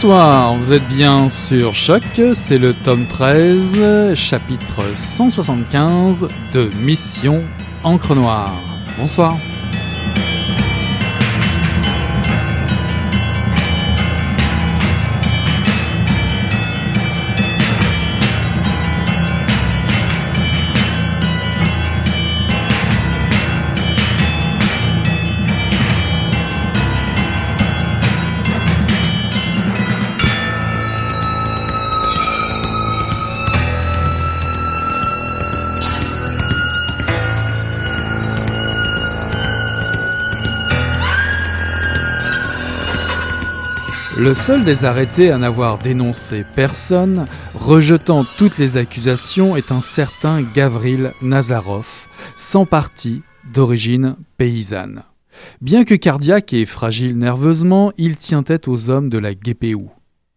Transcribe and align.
Bonsoir, 0.00 0.54
vous 0.54 0.72
êtes 0.72 0.86
bien 0.86 1.28
sur 1.28 1.74
Choc, 1.74 2.04
c'est 2.32 2.58
le 2.58 2.72
tome 2.72 3.04
13, 3.06 4.14
chapitre 4.14 4.94
175 4.94 6.28
de 6.54 6.70
Mission 6.84 7.42
Encre 7.82 8.14
Noire. 8.14 8.54
Bonsoir. 8.96 9.34
Le 44.18 44.34
seul 44.34 44.64
des 44.64 44.84
arrêtés 44.84 45.30
à 45.30 45.38
n'avoir 45.38 45.78
dénoncé 45.78 46.44
personne, 46.56 47.26
rejetant 47.54 48.24
toutes 48.24 48.58
les 48.58 48.76
accusations, 48.76 49.54
est 49.54 49.70
un 49.70 49.80
certain 49.80 50.42
Gavril 50.42 51.12
Nazarov, 51.22 52.08
sans 52.36 52.66
parti, 52.66 53.22
d'origine 53.54 54.16
paysanne. 54.36 55.04
Bien 55.60 55.84
que 55.84 55.94
cardiaque 55.94 56.52
et 56.52 56.66
fragile 56.66 57.16
nerveusement, 57.16 57.92
il 57.96 58.16
tient 58.16 58.42
tête 58.42 58.66
aux 58.66 58.90
hommes 58.90 59.08
de 59.08 59.18
la 59.18 59.34
GPU. 59.34 59.86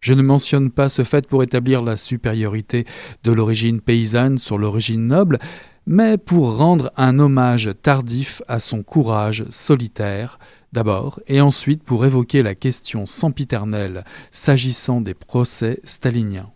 Je 0.00 0.14
ne 0.14 0.22
mentionne 0.22 0.70
pas 0.70 0.88
ce 0.88 1.02
fait 1.02 1.26
pour 1.26 1.42
établir 1.42 1.82
la 1.82 1.96
supériorité 1.96 2.84
de 3.24 3.32
l'origine 3.32 3.80
paysanne 3.80 4.38
sur 4.38 4.58
l'origine 4.58 5.06
noble, 5.06 5.40
mais 5.88 6.18
pour 6.18 6.56
rendre 6.56 6.92
un 6.96 7.18
hommage 7.18 7.70
tardif 7.82 8.42
à 8.46 8.60
son 8.60 8.84
courage 8.84 9.44
solitaire, 9.50 10.38
d'abord, 10.72 11.20
et 11.26 11.40
ensuite 11.40 11.82
pour 11.82 12.04
évoquer 12.04 12.42
la 12.42 12.54
question 12.54 13.06
sempiternelle 13.06 14.04
s'agissant 14.30 15.00
des 15.00 15.14
procès 15.14 15.80
staliniens. 15.84 16.50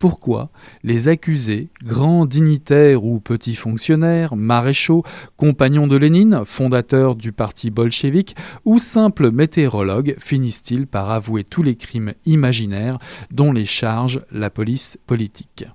Pourquoi 0.00 0.48
les 0.82 1.08
accusés, 1.08 1.68
grands 1.84 2.24
dignitaires 2.24 3.04
ou 3.04 3.20
petits 3.20 3.54
fonctionnaires, 3.54 4.34
maréchaux, 4.34 5.04
compagnons 5.36 5.86
de 5.86 5.96
Lénine, 5.96 6.40
fondateurs 6.46 7.16
du 7.16 7.32
parti 7.32 7.70
bolchevique 7.70 8.34
ou 8.64 8.78
simples 8.78 9.30
météorologues 9.30 10.16
finissent-ils 10.18 10.86
par 10.86 11.10
avouer 11.10 11.44
tous 11.44 11.62
les 11.62 11.76
crimes 11.76 12.14
imaginaires 12.24 12.98
dont 13.30 13.52
les 13.52 13.66
charge 13.66 14.22
la 14.32 14.48
police 14.48 14.96
politique? 15.06 15.66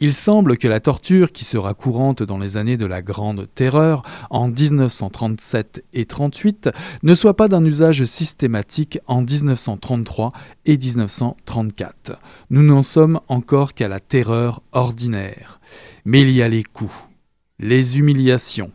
Il 0.00 0.14
semble 0.14 0.56
que 0.56 0.66
la 0.66 0.80
torture 0.80 1.30
qui 1.30 1.44
sera 1.44 1.74
courante 1.74 2.22
dans 2.22 2.38
les 2.38 2.56
années 2.56 2.76
de 2.78 2.86
la 2.86 3.02
Grande 3.02 3.48
Terreur, 3.54 4.02
en 4.30 4.48
1937 4.48 5.84
et 5.92 6.06
38, 6.06 6.70
ne 7.02 7.14
soit 7.14 7.36
pas 7.36 7.48
d'un 7.48 7.64
usage 7.64 8.04
systématique 8.04 8.98
en 9.06 9.20
1933 9.20 10.32
et 10.64 10.78
1934. 10.78 12.18
Nous 12.48 12.62
n'en 12.62 12.82
sommes 12.82 13.20
encore 13.28 13.74
qu'à 13.74 13.88
la 13.88 14.00
terreur 14.00 14.62
ordinaire. 14.72 15.60
Mais 16.06 16.22
il 16.22 16.30
y 16.30 16.42
a 16.42 16.48
les 16.48 16.62
coups, 16.62 16.94
les 17.58 17.98
humiliations, 17.98 18.72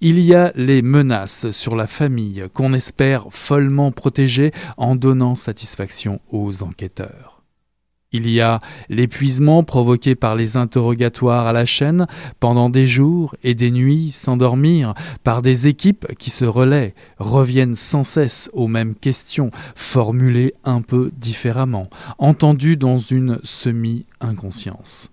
il 0.00 0.20
y 0.20 0.34
a 0.34 0.52
les 0.54 0.82
menaces 0.82 1.50
sur 1.50 1.76
la 1.76 1.86
famille 1.86 2.44
qu'on 2.52 2.72
espère 2.72 3.26
follement 3.30 3.90
protéger 3.90 4.52
en 4.76 4.96
donnant 4.96 5.34
satisfaction 5.34 6.20
aux 6.30 6.62
enquêteurs. 6.62 7.37
Il 8.10 8.30
y 8.30 8.40
a 8.40 8.58
l'épuisement 8.88 9.62
provoqué 9.62 10.14
par 10.14 10.34
les 10.34 10.56
interrogatoires 10.56 11.46
à 11.46 11.52
la 11.52 11.66
chaîne 11.66 12.06
pendant 12.40 12.70
des 12.70 12.86
jours 12.86 13.34
et 13.42 13.54
des 13.54 13.70
nuits 13.70 14.12
sans 14.12 14.38
dormir, 14.38 14.94
par 15.24 15.42
des 15.42 15.66
équipes 15.66 16.06
qui 16.18 16.30
se 16.30 16.46
relaient, 16.46 16.94
reviennent 17.18 17.74
sans 17.74 18.04
cesse 18.04 18.48
aux 18.54 18.66
mêmes 18.66 18.94
questions, 18.94 19.50
formulées 19.74 20.54
un 20.64 20.80
peu 20.80 21.10
différemment, 21.18 21.84
entendues 22.16 22.78
dans 22.78 22.98
une 22.98 23.40
semi-inconscience. 23.42 25.10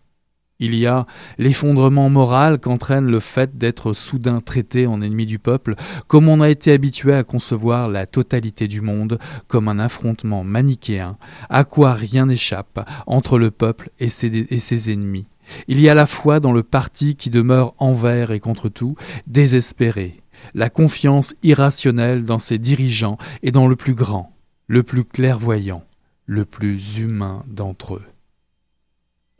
Il 0.59 0.73
y 0.73 0.87
a 0.87 1.05
l'effondrement 1.37 2.09
moral 2.09 2.59
qu'entraîne 2.59 3.07
le 3.07 3.19
fait 3.19 3.57
d'être 3.57 3.91
soudain 3.91 4.39
traité 4.39 4.87
en 4.87 5.01
ennemi 5.01 5.25
du 5.25 5.37
peuple, 5.37 5.75
comme 6.07 6.29
on 6.29 6.39
a 6.39 6.49
été 6.49 6.71
habitué 6.71 7.13
à 7.13 7.25
concevoir 7.25 7.89
la 7.89 8.05
totalité 8.05 8.69
du 8.69 8.79
monde 8.79 9.19
comme 9.47 9.67
un 9.67 9.79
affrontement 9.79 10.45
manichéen, 10.45 11.17
à 11.49 11.65
quoi 11.65 11.93
rien 11.93 12.27
n'échappe 12.27 12.89
entre 13.05 13.37
le 13.37 13.51
peuple 13.51 13.89
et 13.99 14.07
ses, 14.07 14.91
ennemis. 14.91 15.27
Il 15.67 15.81
y 15.81 15.89
a 15.89 15.93
la 15.93 16.05
foi 16.05 16.39
dans 16.39 16.53
le 16.53 16.63
parti 16.63 17.15
qui 17.15 17.29
demeure 17.29 17.73
envers 17.77 18.31
et 18.31 18.39
contre 18.39 18.69
tout, 18.69 18.95
désespéré, 19.27 20.21
la 20.53 20.69
confiance 20.69 21.35
irrationnelle 21.43 22.23
dans 22.23 22.39
ses 22.39 22.59
dirigeants 22.59 23.17
et 23.43 23.51
dans 23.51 23.67
le 23.67 23.75
plus 23.75 23.93
grand, 23.93 24.33
le 24.67 24.83
plus 24.83 25.03
clairvoyant, 25.03 25.83
le 26.25 26.45
plus 26.45 26.97
humain 26.97 27.43
d'entre 27.47 27.95
eux. 27.95 28.05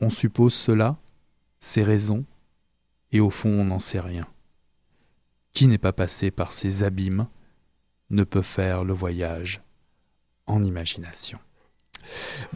On 0.00 0.10
suppose 0.10 0.52
cela? 0.52 0.96
Ses 1.58 1.82
raisons, 1.82 2.24
et 3.12 3.20
au 3.20 3.30
fond 3.30 3.50
on 3.50 3.64
n'en 3.64 3.78
sait 3.78 4.00
rien. 4.00 4.26
Qui 5.52 5.66
n'est 5.66 5.78
pas 5.78 5.92
passé 5.92 6.30
par 6.30 6.52
ces 6.52 6.82
abîmes 6.82 7.28
ne 8.10 8.24
peut 8.24 8.42
faire 8.42 8.84
le 8.84 8.92
voyage 8.92 9.62
en 10.46 10.62
imagination. 10.62 11.38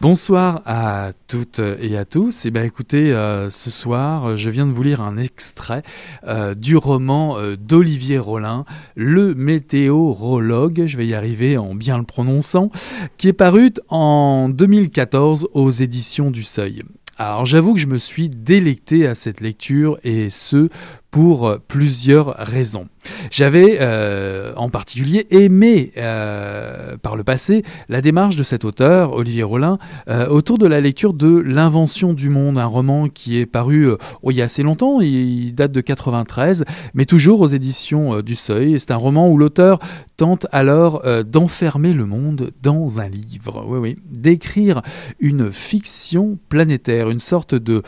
Bonsoir 0.00 0.62
à 0.64 1.12
toutes 1.26 1.60
et 1.80 1.96
à 1.96 2.04
tous. 2.04 2.44
Et 2.44 2.48
eh 2.48 2.50
bien 2.50 2.62
écoutez, 2.62 3.12
euh, 3.12 3.50
ce 3.50 3.70
soir, 3.70 4.36
je 4.36 4.48
viens 4.48 4.66
de 4.66 4.72
vous 4.72 4.82
lire 4.82 5.00
un 5.00 5.16
extrait 5.16 5.82
euh, 6.26 6.54
du 6.54 6.76
roman 6.76 7.36
euh, 7.38 7.56
d'Olivier 7.56 8.18
Rollin, 8.18 8.64
Le 8.94 9.34
météorologue, 9.34 10.84
je 10.86 10.96
vais 10.96 11.06
y 11.06 11.14
arriver 11.14 11.58
en 11.58 11.74
bien 11.74 11.98
le 11.98 12.04
prononçant, 12.04 12.70
qui 13.16 13.28
est 13.28 13.32
paru 13.32 13.70
en 13.88 14.48
2014 14.48 15.48
aux 15.52 15.70
éditions 15.70 16.30
du 16.30 16.44
Seuil. 16.44 16.82
Alors 17.20 17.44
j'avoue 17.44 17.74
que 17.74 17.80
je 17.80 17.86
me 17.86 17.98
suis 17.98 18.30
délecté 18.30 19.06
à 19.06 19.14
cette 19.14 19.42
lecture 19.42 19.98
et 20.04 20.30
ce 20.30 20.70
pour 21.10 21.58
plusieurs 21.66 22.36
raisons. 22.36 22.86
J'avais 23.30 23.78
euh, 23.80 24.52
en 24.56 24.70
particulier 24.70 25.26
aimé 25.30 25.92
euh, 25.96 26.96
par 26.98 27.16
le 27.16 27.24
passé 27.24 27.64
la 27.88 28.00
démarche 28.00 28.36
de 28.36 28.42
cet 28.42 28.64
auteur, 28.64 29.12
Olivier 29.12 29.42
Rollin, 29.42 29.78
euh, 30.08 30.26
autour 30.28 30.58
de 30.58 30.66
la 30.66 30.80
lecture 30.80 31.14
de 31.14 31.38
L'invention 31.40 32.12
du 32.12 32.28
monde, 32.28 32.58
un 32.58 32.66
roman 32.66 33.08
qui 33.08 33.38
est 33.38 33.46
paru 33.46 33.90
oh, 34.22 34.30
il 34.30 34.36
y 34.36 34.42
a 34.42 34.44
assez 34.44 34.62
longtemps, 34.62 35.00
il 35.00 35.54
date 35.54 35.72
de 35.72 35.80
93, 35.80 36.64
mais 36.94 37.04
toujours 37.04 37.40
aux 37.40 37.46
éditions 37.46 38.20
du 38.20 38.34
Seuil. 38.34 38.78
C'est 38.78 38.90
un 38.90 38.96
roman 38.96 39.28
où 39.28 39.38
l'auteur 39.38 39.78
tente 40.16 40.46
alors 40.52 41.02
d'enfermer 41.24 41.92
le 41.92 42.04
monde 42.04 42.52
dans 42.62 43.00
un 43.00 43.08
livre, 43.08 43.64
oui, 43.66 43.78
oui, 43.78 43.96
d'écrire 44.06 44.82
une 45.18 45.50
fiction 45.50 46.38
planétaire, 46.48 47.10
une 47.10 47.18
sorte 47.18 47.54
de 47.54 47.82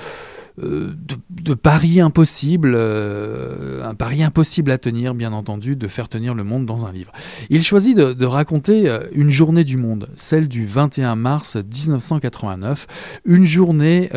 euh, 0.60 0.92
de, 1.30 1.54
pari 1.54 2.00
impossible, 2.00 2.72
euh, 2.74 3.82
un 3.84 3.94
pari 3.94 4.22
impossible 4.22 4.70
à 4.70 4.78
tenir, 4.78 5.14
bien 5.14 5.32
entendu, 5.32 5.76
de 5.76 5.88
faire 5.88 6.08
tenir 6.08 6.34
le 6.34 6.44
monde 6.44 6.66
dans 6.66 6.84
un 6.84 6.92
livre. 6.92 7.12
Il 7.48 7.62
choisit 7.62 7.96
de, 7.96 8.26
raconter 8.26 8.88
euh, 8.88 9.00
une 9.12 9.30
journée 9.30 9.64
du 9.64 9.78
monde, 9.78 10.08
celle 10.16 10.48
du 10.48 10.66
21 10.66 11.16
mars 11.16 11.56
1989, 11.56 12.86
une 13.24 13.46
journée 13.46 14.10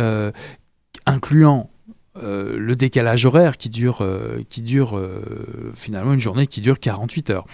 incluant 1.05 1.69
euh, 2.23 2.57
le 2.57 2.77
décalage 2.77 3.25
horaire 3.25 3.57
qui 3.57 3.69
dure, 3.69 3.97
euh, 4.01 4.41
qui 4.49 4.61
dure 4.61 4.97
euh, 4.97 5.21
finalement 5.75 6.13
une 6.13 6.19
journée 6.19 6.47
qui 6.47 6.61
dure 6.61 6.79
48 6.79 7.29
heures. 7.29 7.45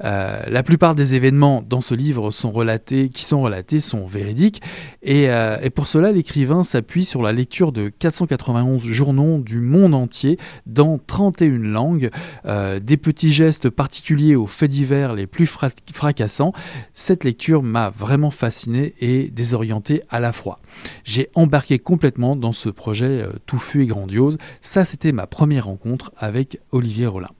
la 0.00 0.62
plupart 0.62 0.94
des 0.94 1.14
événements 1.14 1.62
dans 1.62 1.82
ce 1.82 1.94
livre 1.94 2.30
sont 2.30 2.50
relatés, 2.50 3.10
qui 3.10 3.24
sont 3.24 3.42
relatés 3.42 3.78
sont 3.78 4.06
véridiques 4.06 4.62
et, 5.02 5.28
pour 5.74 5.88
cela 5.88 6.12
l'écrivain 6.12 6.62
s'appuie 6.62 7.04
sur 7.04 7.22
la 7.22 7.32
lecture 7.32 7.72
de 7.72 7.88
491 7.88 8.82
journaux 8.84 9.38
du 9.38 9.60
monde 9.60 9.94
entier 9.94 10.38
dans 10.64 10.98
31 10.98 11.58
langues, 11.58 12.10
des 12.44 12.96
petits 12.96 13.32
gestes 13.32 13.70
particuliers 13.70 14.36
aux 14.36 14.46
faits 14.46 14.70
divers 14.70 15.14
les 15.14 15.26
plus 15.26 15.46
fracassants. 15.92 16.52
Cette 16.94 17.24
lecture 17.24 17.62
m'a 17.62 17.90
vraiment 17.90 18.30
fasciné 18.30 18.94
et 19.00 19.28
désorienté 19.30 20.02
à 20.08 20.20
la 20.20 20.32
fois. 20.32 20.58
J'ai 21.04 21.30
embarqué 21.34 21.78
complètement 21.78 22.36
dans 22.36 22.52
ce 22.52 22.68
projet 22.68 23.24
touffu 23.46 23.82
et 23.82 23.86
grand 23.86 24.05
ça, 24.60 24.84
c'était 24.84 25.12
ma 25.12 25.26
première 25.26 25.66
rencontre 25.66 26.12
avec 26.16 26.60
Olivier 26.72 27.06
Rollin. 27.06 27.30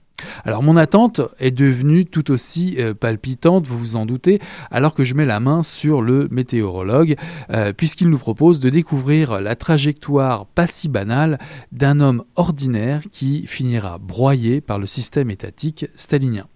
Alors 0.45 0.63
mon 0.63 0.77
attente 0.77 1.21
est 1.39 1.51
devenue 1.51 2.05
tout 2.05 2.31
aussi 2.31 2.75
euh, 2.79 2.93
palpitante, 2.93 3.67
vous 3.67 3.77
vous 3.77 3.95
en 3.95 4.05
doutez, 4.05 4.39
alors 4.71 4.93
que 4.93 5.03
je 5.03 5.13
mets 5.13 5.25
la 5.25 5.39
main 5.39 5.61
sur 5.61 6.01
le 6.01 6.27
météorologue, 6.31 7.15
euh, 7.51 7.71
puisqu'il 7.73 8.09
nous 8.09 8.17
propose 8.17 8.59
de 8.59 8.69
découvrir 8.69 9.39
la 9.41 9.55
trajectoire 9.55 10.47
pas 10.47 10.65
si 10.67 10.89
banale 10.89 11.37
d'un 11.71 11.99
homme 11.99 12.23
ordinaire 12.35 13.03
qui 13.11 13.45
finira 13.45 13.99
broyé 13.99 14.59
par 14.59 14.79
le 14.79 14.87
système 14.87 15.29
étatique 15.29 15.85
stalinien. 15.95 16.47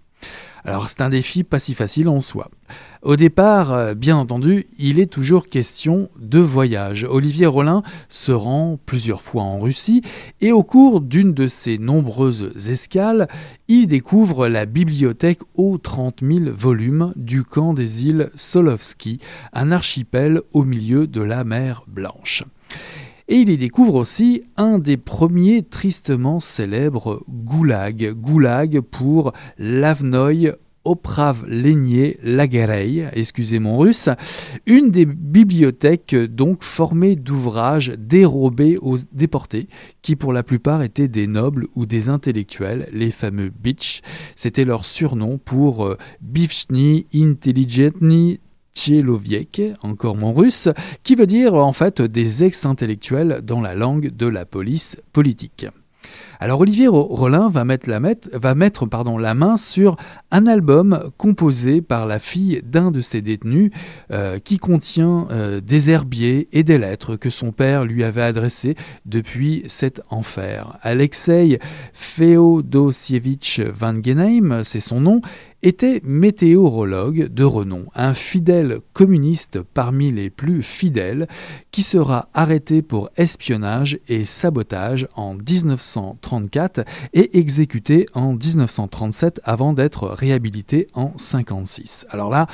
Alors 0.64 0.88
c'est 0.88 1.00
un 1.00 1.08
défi 1.08 1.42
pas 1.42 1.58
si 1.58 1.74
facile 1.74 2.08
en 2.08 2.20
soi. 2.20 2.50
Au 3.02 3.16
départ, 3.16 3.72
euh, 3.72 3.94
bien 3.94 4.16
entendu, 4.16 4.68
il 4.78 5.00
est 5.00 5.06
toujours 5.06 5.48
question 5.48 6.08
de 6.20 6.38
voyage. 6.38 7.04
Olivier 7.08 7.46
Rollin 7.46 7.82
se 8.08 8.30
rend 8.30 8.78
plusieurs 8.86 9.22
fois 9.22 9.42
en 9.42 9.58
Russie 9.58 10.02
et 10.40 10.52
au 10.52 10.62
cours 10.62 11.00
d'une 11.00 11.34
de 11.34 11.48
ses 11.48 11.78
nombreuses 11.78 12.52
escales, 12.68 13.28
il 13.66 13.88
découvre 13.88 14.46
la 14.46 14.64
bibliothèque 14.64 15.40
aux 15.56 15.78
30 15.78 16.20
000 16.22 16.54
volumes 16.54 17.12
du 17.16 17.42
camp 17.42 17.74
des 17.74 18.06
îles 18.06 18.30
Solovski, 18.36 19.18
un 19.52 19.72
archipel 19.72 20.42
au 20.52 20.62
milieu 20.62 21.08
de 21.08 21.22
la 21.22 21.42
mer 21.42 21.82
Blanche. 21.88 22.44
Et 23.28 23.36
il 23.36 23.50
y 23.50 23.56
découvre 23.56 23.94
aussi 23.94 24.42
un 24.56 24.78
des 24.78 24.96
premiers 24.96 25.62
tristement 25.62 26.40
célèbres 26.40 27.22
goulags. 27.28 28.12
Goulag 28.14 28.80
pour 28.80 29.32
Lavnoy 29.58 30.52
Opravlenie 30.84 32.16
Lagerei, 32.22 33.08
excusez 33.12 33.60
mon 33.60 33.78
russe, 33.78 34.08
une 34.66 34.90
des 34.90 35.06
bibliothèques 35.06 36.14
donc 36.14 36.64
formées 36.64 37.14
d'ouvrages 37.14 37.92
dérobés 37.96 38.78
aux 38.78 38.96
déportés, 39.12 39.68
qui 40.02 40.16
pour 40.16 40.32
la 40.32 40.42
plupart 40.42 40.82
étaient 40.82 41.08
des 41.08 41.28
nobles 41.28 41.68
ou 41.76 41.86
des 41.86 42.08
intellectuels, 42.08 42.88
les 42.92 43.12
fameux 43.12 43.50
bitch. 43.50 44.00
C'était 44.34 44.64
leur 44.64 44.84
surnom 44.84 45.38
pour 45.38 45.86
euh, 45.86 45.96
Bivchni 46.20 47.06
Intelligentni 47.14 48.40
Tcheloviek, 48.74 49.62
encore 49.82 50.16
mon 50.16 50.32
russe, 50.32 50.68
qui 51.02 51.14
veut 51.14 51.26
dire 51.26 51.54
en 51.54 51.72
fait 51.72 52.00
des 52.02 52.44
ex-intellectuels 52.44 53.40
dans 53.42 53.60
la 53.60 53.74
langue 53.74 54.14
de 54.14 54.26
la 54.26 54.44
police 54.44 54.96
politique. 55.12 55.66
Alors 56.40 56.58
Olivier 56.58 56.88
Rollin 56.88 57.48
va 57.48 57.64
mettre, 57.64 57.88
la, 57.88 58.00
main 59.34 59.56
sur 59.56 59.96
un 60.32 60.46
album 60.48 61.10
composé 61.16 61.80
par 61.82 62.04
la 62.04 62.18
fille 62.18 62.62
d'un 62.64 62.90
de 62.90 63.00
ses 63.00 63.22
détenus 63.22 63.70
euh, 64.10 64.40
qui 64.40 64.56
contient 64.56 65.28
euh, 65.30 65.60
des 65.60 65.90
herbiers 65.90 66.48
et 66.52 66.64
des 66.64 66.78
lettres 66.78 67.14
que 67.14 67.30
son 67.30 67.52
père 67.52 67.84
lui 67.84 68.02
avait 68.02 68.22
adressées 68.22 68.74
depuis 69.06 69.62
cet 69.66 70.02
enfer. 70.10 70.78
Alexei 70.82 71.60
Feodosievich 71.92 73.60
Van 73.60 74.02
Genheim, 74.02 74.64
c'est 74.64 74.80
son 74.80 75.00
nom, 75.00 75.20
était 75.62 76.00
météorologue 76.04 77.28
de 77.28 77.44
renom, 77.44 77.86
un 77.94 78.14
fidèle 78.14 78.80
communiste 78.92 79.60
parmi 79.62 80.10
les 80.10 80.30
plus 80.30 80.62
fidèles, 80.62 81.28
qui 81.70 81.82
sera 81.82 82.28
arrêté 82.34 82.82
pour 82.82 83.10
espionnage 83.16 83.98
et 84.08 84.24
sabotage 84.24 85.06
en 85.14 85.34
1934 85.34 86.84
et 87.14 87.38
exécuté 87.38 88.06
en 88.14 88.32
1937 88.32 89.40
avant 89.44 89.72
d'être 89.72 90.08
réhabilité 90.08 90.86
en 90.94 91.06
1956. 91.06 92.06
Alors 92.10 92.30
là, 92.30 92.46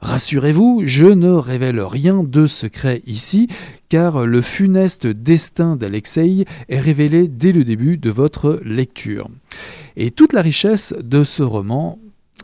Rassurez-vous, 0.00 0.82
je 0.84 1.06
ne 1.06 1.30
révèle 1.30 1.80
rien 1.80 2.22
de 2.22 2.46
secret 2.46 3.00
ici, 3.06 3.48
car 3.88 4.26
le 4.26 4.42
funeste 4.42 5.06
destin 5.06 5.76
d'Alexei 5.76 6.44
est 6.68 6.78
révélé 6.78 7.26
dès 7.26 7.52
le 7.52 7.64
début 7.64 7.96
de 7.96 8.10
votre 8.10 8.60
lecture. 8.66 9.28
Et 9.96 10.10
toute 10.10 10.34
la 10.34 10.42
richesse 10.42 10.94
de 11.02 11.24
ce 11.24 11.42
roman 11.42 11.98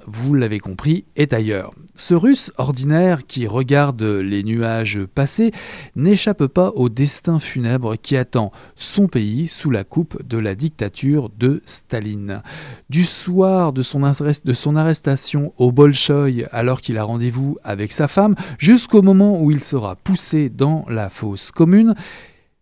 vous 0.06 0.34
l'avez 0.34 0.58
compris, 0.58 1.04
est 1.16 1.32
ailleurs. 1.32 1.72
Ce 1.96 2.14
russe 2.14 2.50
ordinaire 2.56 3.26
qui 3.26 3.46
regarde 3.46 4.02
les 4.02 4.42
nuages 4.42 5.00
passer 5.14 5.52
n'échappe 5.96 6.46
pas 6.46 6.70
au 6.75 6.88
destin 6.88 7.38
funèbre 7.38 7.96
qui 8.00 8.16
attend 8.16 8.52
son 8.76 9.06
pays 9.06 9.48
sous 9.48 9.70
la 9.70 9.84
coupe 9.84 10.26
de 10.26 10.38
la 10.38 10.54
dictature 10.54 11.28
de 11.28 11.60
Staline. 11.64 12.42
Du 12.88 13.04
soir 13.04 13.72
de 13.72 13.82
son, 13.82 14.76
arrestation 14.76 15.52
au 15.58 15.72
Bolchoï 15.72 16.46
alors 16.52 16.81
qu'il 16.81 16.96
a 16.96 17.04
rendez-vous 17.04 17.58
avec 17.62 17.92
sa 17.92 18.08
femme, 18.08 18.34
jusqu'au 18.58 19.02
moment 19.02 19.40
où 19.40 19.50
il 19.50 19.62
sera 19.62 19.96
poussé 19.96 20.48
dans 20.48 20.84
la 20.88 21.10
fosse 21.10 21.50
commune, 21.50 21.94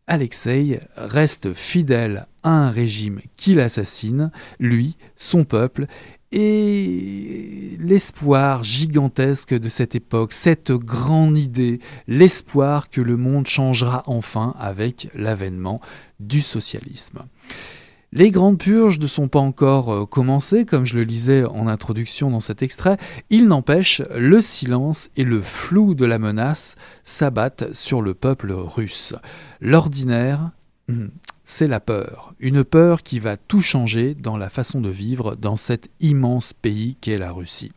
Alexei 0.08 0.80
reste 0.96 1.52
fidèle 1.52 2.26
à 2.42 2.50
un 2.50 2.70
régime 2.70 3.20
qui 3.36 3.52
l'assassine, 3.52 4.30
lui, 4.58 4.96
son 5.16 5.44
peuple, 5.44 5.86
et 6.32 7.76
l'espoir 7.80 8.62
gigantesque 8.62 9.54
de 9.54 9.68
cette 9.68 9.94
époque, 9.94 10.32
cette 10.32 10.72
grande 10.72 11.38
idée, 11.38 11.80
l'espoir 12.06 12.90
que 12.90 13.00
le 13.00 13.16
monde 13.16 13.46
changera 13.46 14.02
enfin 14.06 14.54
avec 14.58 15.08
l'avènement 15.14 15.80
du 16.20 16.40
socialisme. 16.40 17.24
Les 18.12 18.30
grandes 18.30 18.58
purges 18.58 18.98
ne 18.98 19.06
sont 19.06 19.28
pas 19.28 19.38
encore 19.38 19.92
euh, 19.92 20.06
commencées, 20.06 20.64
comme 20.64 20.86
je 20.86 20.96
le 20.96 21.02
lisais 21.02 21.44
en 21.44 21.66
introduction 21.66 22.30
dans 22.30 22.40
cet 22.40 22.62
extrait. 22.62 22.96
Il 23.28 23.48
n'empêche, 23.48 24.00
le 24.16 24.40
silence 24.40 25.10
et 25.16 25.24
le 25.24 25.42
flou 25.42 25.94
de 25.94 26.06
la 26.06 26.18
menace 26.18 26.76
s'abattent 27.02 27.74
sur 27.74 28.00
le 28.00 28.14
peuple 28.14 28.52
russe. 28.52 29.14
L'ordinaire, 29.60 30.52
hmm, 30.88 31.08
c'est 31.48 31.66
la 31.66 31.80
peur. 31.80 32.34
Une 32.38 32.62
peur 32.62 33.02
qui 33.02 33.18
va 33.18 33.38
tout 33.38 33.62
changer 33.62 34.14
dans 34.14 34.36
la 34.36 34.50
façon 34.50 34.82
de 34.82 34.90
vivre 34.90 35.34
dans 35.34 35.56
cet 35.56 35.88
immense 35.98 36.52
pays 36.52 36.96
qu'est 37.00 37.16
la 37.16 37.32
Russie. 37.32 37.72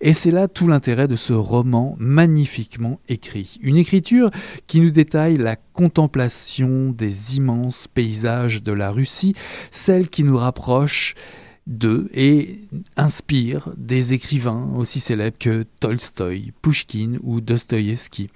Et 0.00 0.12
c'est 0.12 0.32
là 0.32 0.48
tout 0.48 0.66
l'intérêt 0.66 1.06
de 1.06 1.14
ce 1.14 1.32
roman 1.32 1.94
magnifiquement 1.98 2.98
écrit. 3.08 3.58
Une 3.62 3.76
écriture 3.76 4.30
qui 4.66 4.80
nous 4.80 4.90
détaille 4.90 5.36
la 5.36 5.54
contemplation 5.54 6.90
des 6.90 7.36
immenses 7.36 7.86
paysages 7.86 8.64
de 8.64 8.72
la 8.72 8.90
Russie, 8.90 9.36
celle 9.70 10.08
qui 10.08 10.24
nous 10.24 10.36
rapproche 10.36 11.14
d'eux 11.68 12.10
et 12.12 12.60
inspire 12.96 13.70
des 13.76 14.14
écrivains 14.14 14.68
aussi 14.76 14.98
célèbres 14.98 15.38
que 15.38 15.64
Tolstoï, 15.78 16.52
Pushkin 16.60 17.18
ou 17.22 17.40
Dostoïevski. 17.40 18.30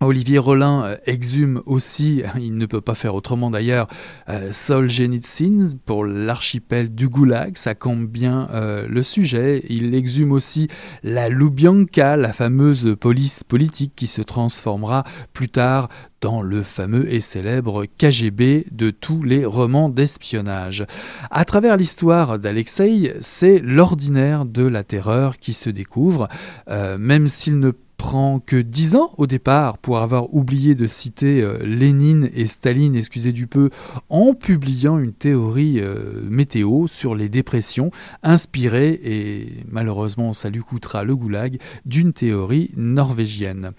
Olivier 0.00 0.38
Rollin 0.38 0.84
euh, 0.84 0.96
exhume 1.06 1.60
aussi, 1.66 2.22
il 2.38 2.56
ne 2.56 2.66
peut 2.66 2.80
pas 2.80 2.94
faire 2.94 3.16
autrement 3.16 3.50
d'ailleurs, 3.50 3.88
euh, 4.28 4.52
Solzhenitsyn 4.52 5.76
pour 5.86 6.04
l'archipel 6.04 6.94
du 6.94 7.08
Goulag, 7.08 7.56
ça 7.56 7.74
compte 7.74 8.06
bien 8.06 8.48
euh, 8.52 8.86
le 8.88 9.02
sujet. 9.02 9.64
Il 9.68 9.94
exhume 9.94 10.30
aussi 10.30 10.68
la 11.02 11.28
Lubyanka, 11.28 12.16
la 12.16 12.32
fameuse 12.32 12.96
police 12.98 13.42
politique 13.42 13.92
qui 13.96 14.06
se 14.06 14.22
transformera 14.22 15.02
plus 15.32 15.48
tard 15.48 15.88
dans 16.20 16.42
le 16.42 16.62
fameux 16.62 17.12
et 17.12 17.20
célèbre 17.20 17.84
KGB 17.84 18.66
de 18.70 18.90
tous 18.90 19.22
les 19.22 19.44
romans 19.44 19.88
d'espionnage. 19.88 20.84
À 21.30 21.44
travers 21.44 21.76
l'histoire 21.76 22.38
d'Alexei, 22.38 23.14
c'est 23.20 23.58
l'ordinaire 23.58 24.44
de 24.44 24.64
la 24.64 24.82
terreur 24.82 25.38
qui 25.38 25.52
se 25.52 25.70
découvre, 25.70 26.28
même 26.68 27.28
s'il 27.28 27.60
ne 27.60 27.70
prend 27.98 28.38
que 28.38 28.56
10 28.56 28.94
ans 28.94 29.10
au 29.18 29.26
départ 29.26 29.76
pour 29.76 29.98
avoir 29.98 30.32
oublié 30.32 30.74
de 30.74 30.86
citer 30.86 31.42
euh, 31.42 31.58
Lénine 31.62 32.30
et 32.32 32.46
Staline, 32.46 32.94
excusez 32.94 33.32
du 33.32 33.46
peu, 33.46 33.68
en 34.08 34.32
publiant 34.32 34.98
une 34.98 35.12
théorie 35.12 35.80
euh, 35.80 36.22
météo 36.22 36.86
sur 36.86 37.14
les 37.14 37.28
dépressions, 37.28 37.90
inspirée, 38.22 38.98
et 39.04 39.64
malheureusement 39.68 40.32
ça 40.32 40.48
lui 40.48 40.60
coûtera 40.60 41.04
le 41.04 41.16
goulag, 41.16 41.58
d'une 41.84 42.14
théorie 42.14 42.70
norvégienne. 42.76 43.72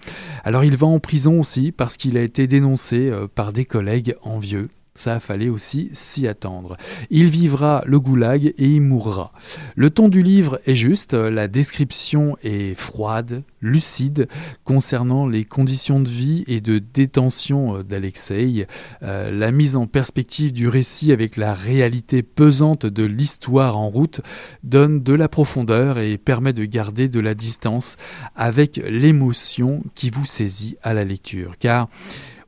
Alors 0.44 0.62
il 0.62 0.76
va 0.76 0.86
en 0.86 1.00
prison 1.00 1.40
aussi 1.40 1.72
parce 1.72 1.96
qu'il 1.96 2.16
a 2.16 2.22
été 2.22 2.46
dénoncé 2.46 3.08
euh, 3.08 3.26
par 3.26 3.52
des 3.52 3.64
collègues 3.64 4.14
envieux 4.22 4.68
Ça 5.00 5.18
fallait 5.18 5.48
aussi 5.48 5.88
s'y 5.94 6.28
attendre. 6.28 6.76
Il 7.08 7.30
vivra 7.30 7.82
le 7.86 7.98
goulag 7.98 8.52
et 8.58 8.66
il 8.66 8.82
mourra. 8.82 9.32
Le 9.74 9.88
ton 9.88 10.08
du 10.08 10.22
livre 10.22 10.60
est 10.66 10.74
juste, 10.74 11.14
la 11.14 11.48
description 11.48 12.36
est 12.42 12.74
froide, 12.74 13.42
lucide 13.62 14.28
concernant 14.62 15.26
les 15.26 15.46
conditions 15.46 16.00
de 16.00 16.08
vie 16.10 16.44
et 16.48 16.60
de 16.60 16.78
détention 16.78 17.76
euh, 17.76 17.82
d'Alexei. 17.82 18.66
Euh, 19.02 19.30
la 19.30 19.50
mise 19.52 19.74
en 19.74 19.86
perspective 19.86 20.52
du 20.52 20.68
récit 20.68 21.12
avec 21.12 21.38
la 21.38 21.54
réalité 21.54 22.22
pesante 22.22 22.84
de 22.84 23.04
l'histoire 23.04 23.78
en 23.78 23.88
route 23.88 24.20
donne 24.64 25.02
de 25.02 25.14
la 25.14 25.28
profondeur 25.28 25.98
et 25.98 26.18
permet 26.18 26.52
de 26.52 26.66
garder 26.66 27.08
de 27.08 27.20
la 27.20 27.34
distance 27.34 27.96
avec 28.36 28.76
l'émotion 28.86 29.82
qui 29.94 30.10
vous 30.10 30.26
saisit 30.26 30.76
à 30.82 30.92
la 30.92 31.04
lecture. 31.04 31.56
Car 31.58 31.88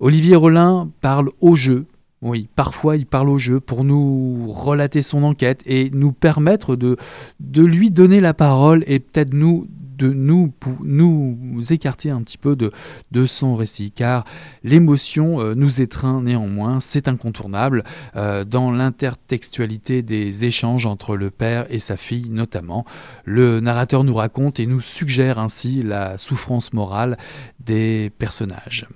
Olivier 0.00 0.36
Rollin 0.36 0.90
parle 1.00 1.30
au 1.40 1.54
jeu 1.54 1.86
oui, 2.22 2.48
parfois 2.54 2.96
il 2.96 3.04
parle 3.04 3.28
au 3.28 3.38
jeu 3.38 3.58
pour 3.58 3.82
nous 3.84 4.46
relater 4.52 5.02
son 5.02 5.24
enquête 5.24 5.62
et 5.66 5.90
nous 5.90 6.12
permettre 6.12 6.76
de, 6.76 6.96
de 7.40 7.62
lui 7.62 7.90
donner 7.90 8.20
la 8.20 8.32
parole 8.32 8.84
et 8.86 9.00
peut-être 9.00 9.34
nous 9.34 9.66
de 9.98 10.12
nous, 10.12 10.52
nous 10.82 11.72
écarter 11.72 12.10
un 12.10 12.22
petit 12.22 12.38
peu 12.38 12.56
de, 12.56 12.72
de 13.12 13.26
son 13.26 13.54
récit, 13.54 13.92
car 13.92 14.24
l'émotion 14.64 15.40
euh, 15.40 15.54
nous 15.54 15.80
étreint 15.80 16.22
néanmoins, 16.22 16.80
c'est 16.80 17.06
incontournable, 17.08 17.84
euh, 18.16 18.44
dans 18.44 18.72
l'intertextualité 18.72 20.02
des 20.02 20.44
échanges 20.44 20.86
entre 20.86 21.14
le 21.16 21.30
père 21.30 21.66
et 21.68 21.78
sa 21.78 21.96
fille 21.96 22.30
notamment. 22.30 22.84
Le 23.24 23.60
narrateur 23.60 24.02
nous 24.02 24.14
raconte 24.14 24.58
et 24.58 24.66
nous 24.66 24.80
suggère 24.80 25.38
ainsi 25.38 25.82
la 25.82 26.18
souffrance 26.18 26.72
morale 26.72 27.16
des 27.60 28.10
personnages. 28.18 28.88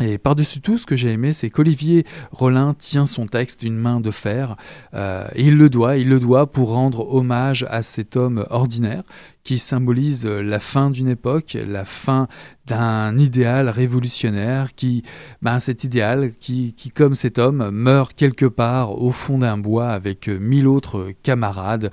Et 0.00 0.18
par-dessus 0.18 0.60
tout, 0.60 0.78
ce 0.78 0.86
que 0.86 0.96
j'ai 0.96 1.10
aimé, 1.10 1.32
c'est 1.32 1.50
qu'Olivier 1.50 2.06
Rollin 2.32 2.74
tient 2.74 3.06
son 3.06 3.26
texte 3.26 3.60
d'une 3.60 3.76
main 3.76 4.00
de 4.00 4.10
fer. 4.10 4.56
Euh, 4.94 5.26
il 5.36 5.56
le 5.56 5.68
doit, 5.68 5.98
il 5.98 6.08
le 6.08 6.18
doit 6.18 6.50
pour 6.50 6.70
rendre 6.70 7.12
hommage 7.14 7.66
à 7.70 7.82
cet 7.82 8.16
homme 8.16 8.46
ordinaire 8.50 9.02
qui 9.44 9.58
symbolise 9.58 10.26
la 10.26 10.58
fin 10.58 10.90
d'une 10.90 11.08
époque, 11.08 11.56
la 11.66 11.84
fin 11.84 12.28
d'un 12.66 13.18
idéal 13.18 13.68
révolutionnaire, 13.68 14.74
qui, 14.76 15.02
ben, 15.42 15.58
cet 15.58 15.82
idéal 15.82 16.30
qui, 16.38 16.72
qui, 16.74 16.90
comme 16.90 17.14
cet 17.16 17.38
homme, 17.38 17.70
meurt 17.70 18.14
quelque 18.14 18.46
part 18.46 19.00
au 19.02 19.10
fond 19.10 19.38
d'un 19.38 19.58
bois 19.58 19.88
avec 19.88 20.28
mille 20.28 20.68
autres 20.68 21.08
camarades. 21.22 21.90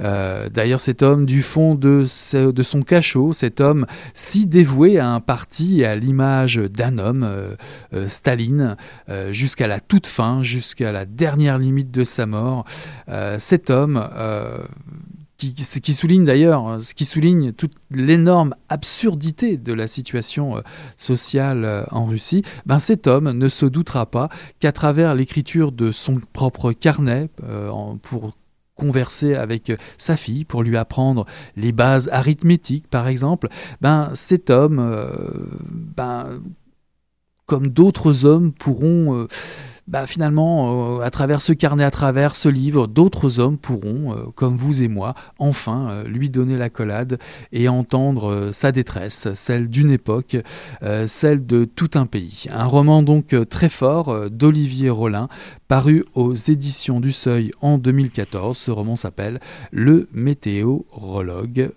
Euh, 0.00 0.48
d'ailleurs, 0.48 0.80
cet 0.80 1.02
homme, 1.02 1.26
du 1.26 1.42
fond 1.42 1.74
de, 1.74 2.04
de, 2.50 2.62
son 2.62 2.82
cachot, 2.82 3.32
cet 3.32 3.60
homme 3.60 3.86
si 4.14 4.46
dévoué 4.46 4.98
à 4.98 5.08
un 5.08 5.20
parti 5.20 5.80
et 5.80 5.86
à 5.86 5.96
l'image 5.96 6.56
d'un 6.56 6.98
homme, 6.98 7.24
euh, 7.24 7.56
euh, 7.92 8.06
Staline, 8.06 8.76
jusqu'à 9.30 9.66
la 9.66 9.80
toute 9.80 10.06
fin, 10.06 10.42
jusqu'à 10.42 10.92
la 10.92 11.04
dernière 11.04 11.58
limite 11.58 11.90
de 11.90 12.04
sa 12.04 12.26
mort, 12.26 12.64
cet 13.38 13.70
homme 13.70 14.08
qui, 15.40 15.80
qui 15.80 15.94
souligne 15.94 16.24
d'ailleurs, 16.24 16.66
hein, 16.66 16.78
ce 16.78 16.94
qui 16.94 17.04
souligne 17.04 17.52
toute 17.52 17.72
l'énorme 17.90 18.54
absurdité 18.68 19.56
de 19.56 19.72
la 19.72 19.86
situation 19.86 20.58
euh, 20.58 20.60
sociale 20.96 21.64
euh, 21.64 21.84
en 21.90 22.04
Russie, 22.04 22.42
ben 22.66 22.78
cet 22.78 23.06
homme 23.06 23.30
ne 23.32 23.48
se 23.48 23.64
doutera 23.64 24.06
pas 24.06 24.28
qu'à 24.58 24.72
travers 24.72 25.14
l'écriture 25.14 25.72
de 25.72 25.92
son 25.92 26.20
propre 26.32 26.72
carnet, 26.72 27.30
euh, 27.44 27.70
pour 28.02 28.32
converser 28.74 29.34
avec 29.34 29.72
sa 29.98 30.16
fille 30.16 30.46
pour 30.46 30.62
lui 30.62 30.78
apprendre 30.78 31.26
les 31.54 31.70
bases 31.70 32.08
arithmétiques 32.12 32.88
par 32.88 33.08
exemple, 33.08 33.48
ben 33.82 34.10
cet 34.14 34.48
homme, 34.48 35.00
ben, 35.70 36.40
comme 37.50 37.66
d'autres 37.66 38.24
hommes 38.24 38.52
pourront 38.52 39.26
bah, 39.90 40.06
finalement, 40.06 40.98
euh, 40.98 41.00
à 41.00 41.10
travers 41.10 41.42
ce 41.42 41.52
carnet, 41.52 41.82
à 41.82 41.90
travers 41.90 42.36
ce 42.36 42.48
livre, 42.48 42.86
d'autres 42.86 43.40
hommes 43.40 43.58
pourront, 43.58 44.12
euh, 44.12 44.26
comme 44.36 44.54
vous 44.54 44.84
et 44.84 44.88
moi, 44.88 45.16
enfin 45.40 45.88
euh, 45.90 46.04
lui 46.04 46.30
donner 46.30 46.56
la 46.56 46.70
collade 46.70 47.18
et 47.50 47.68
entendre 47.68 48.50
sa 48.52 48.70
détresse, 48.70 49.26
celle 49.34 49.68
d'une 49.68 49.90
époque, 49.90 50.36
celle 51.06 51.44
de 51.44 51.64
tout 51.64 51.90
un 51.94 52.06
pays. 52.06 52.44
Un 52.52 52.66
roman 52.66 53.02
donc 53.02 53.34
très 53.48 53.68
fort 53.68 54.30
d'Olivier 54.30 54.90
Rollin, 54.90 55.28
paru 55.66 56.04
aux 56.14 56.34
éditions 56.34 57.00
du 57.00 57.12
Seuil 57.12 57.50
en 57.60 57.78
2014. 57.78 58.56
Ce 58.56 58.70
roman 58.70 58.94
s'appelle 58.94 59.40
Le 59.72 60.08
météorologue 60.12 61.70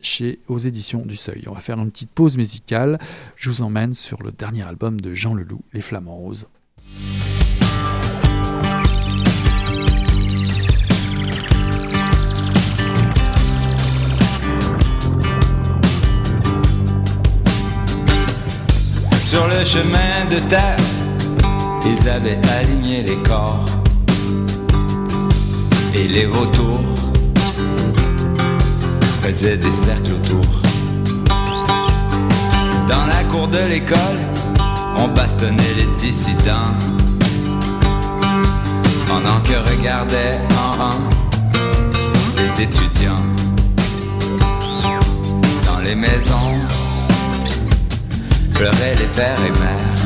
chez 0.00 0.40
aux 0.48 0.58
éditions 0.58 1.04
du 1.04 1.16
Seuil. 1.16 1.44
On 1.46 1.52
va 1.52 1.60
faire 1.60 1.78
une 1.78 1.90
petite 1.90 2.10
pause 2.10 2.36
musicale. 2.36 2.98
Je 3.36 3.50
vous 3.50 3.62
emmène 3.62 3.94
sur 3.94 4.22
le 4.22 4.32
dernier 4.32 4.62
album 4.62 5.00
de 5.00 5.14
Jean 5.14 5.34
Leloup, 5.34 5.62
Les 5.72 5.80
Flamants 5.80 6.16
Roses. 6.16 6.46
Sur 19.24 19.48
le 19.48 19.64
chemin 19.64 20.24
de 20.30 20.38
terre, 20.48 20.76
ils 21.84 22.08
avaient 22.08 22.40
aligné 22.60 23.02
les 23.02 23.22
corps 23.22 23.66
et 25.94 26.08
les 26.08 26.26
vautours 26.26 26.95
faisaient 29.26 29.56
des 29.56 29.72
cercles 29.72 30.12
autour. 30.12 30.44
Dans 32.88 33.06
la 33.06 33.24
cour 33.28 33.48
de 33.48 33.58
l'école, 33.70 34.20
on 34.96 35.08
bastonnait 35.08 35.74
les 35.76 35.88
dissidents 35.98 36.74
pendant 39.08 39.40
que 39.40 39.56
regardaient 39.70 40.38
en 40.62 40.80
rang 40.80 41.00
les 42.36 42.62
étudiants 42.62 43.26
dans 45.66 45.80
les 45.84 45.96
maisons 45.96 46.52
pleuraient 48.54 48.94
les 49.00 49.08
pères 49.08 49.44
et 49.44 49.54
mères. 49.62 50.02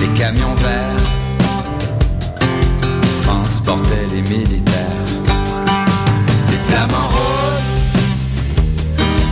Les 0.00 0.18
camions 0.20 0.54
verts 0.54 1.04
transportaient 3.24 4.06
les 4.12 4.22
militaires. 4.22 5.21
Flamants 6.72 7.08
roses 7.08 7.62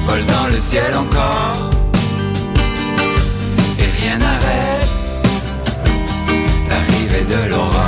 volent 0.06 0.26
dans 0.26 0.48
le 0.48 0.60
ciel 0.60 0.94
encore. 0.94 1.70
Et 3.78 3.90
rien 4.02 4.18
n'arrête 4.18 4.90
l'arrivée 6.68 7.24
de 7.24 7.50
l'aurore. 7.50 7.79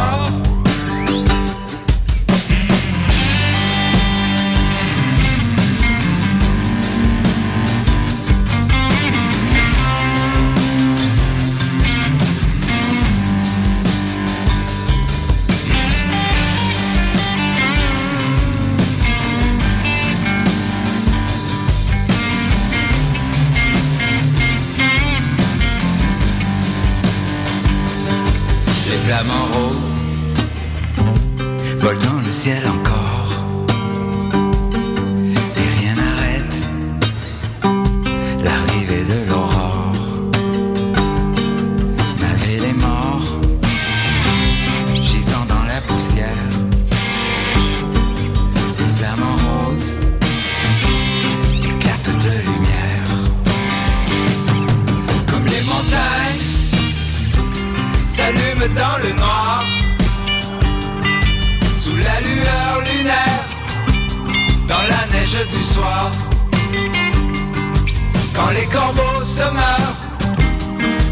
Quand 68.35 68.51
les 68.51 68.67
corbeaux 68.67 69.25
se 69.25 69.43
meurent 69.43 69.97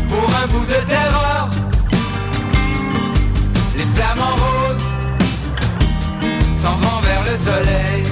pour 0.08 0.30
un 0.42 0.46
bout 0.48 0.66
de 0.66 0.86
terreur, 0.86 1.48
les 3.76 3.86
flamants 3.94 4.36
roses 4.36 4.92
s'en 6.54 6.72
vont 6.76 7.00
vers 7.00 7.22
le 7.24 7.36
soleil. 7.36 8.09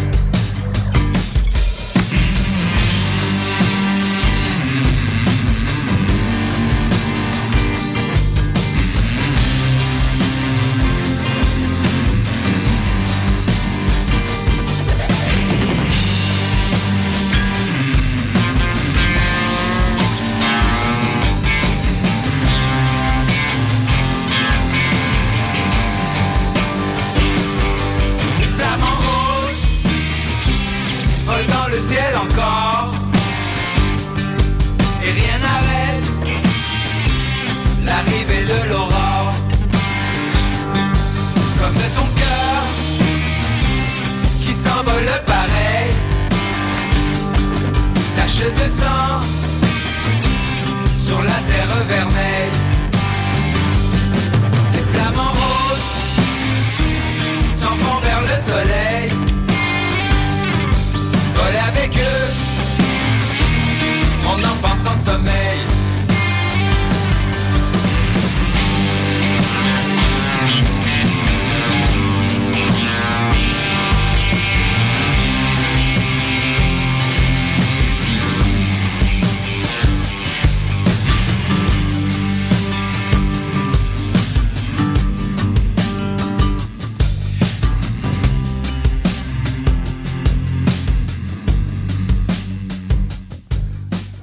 sur 50.96 51.22
la 51.22 51.30
terre 51.48 51.84
vermeille. 51.86 52.37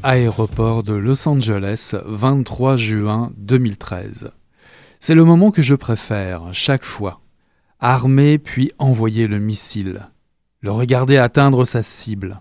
Aéroport 0.06 0.84
de 0.84 0.94
Los 0.94 1.28
Angeles, 1.28 1.96
23 2.06 2.78
juin 2.78 3.34
2013. 3.38 4.30
C'est 5.00 5.16
le 5.16 5.26
moment 5.26 5.50
que 5.50 5.64
je 5.64 5.74
préfère, 5.74 6.54
chaque 6.54 6.86
fois. 6.86 7.22
Armer 7.80 8.38
puis 8.38 8.72
envoyer 8.78 9.26
le 9.26 9.40
missile. 9.40 10.06
Le 10.62 10.72
regarder 10.72 11.18
atteindre 11.18 11.66
sa 11.66 11.82
cible. 11.82 12.40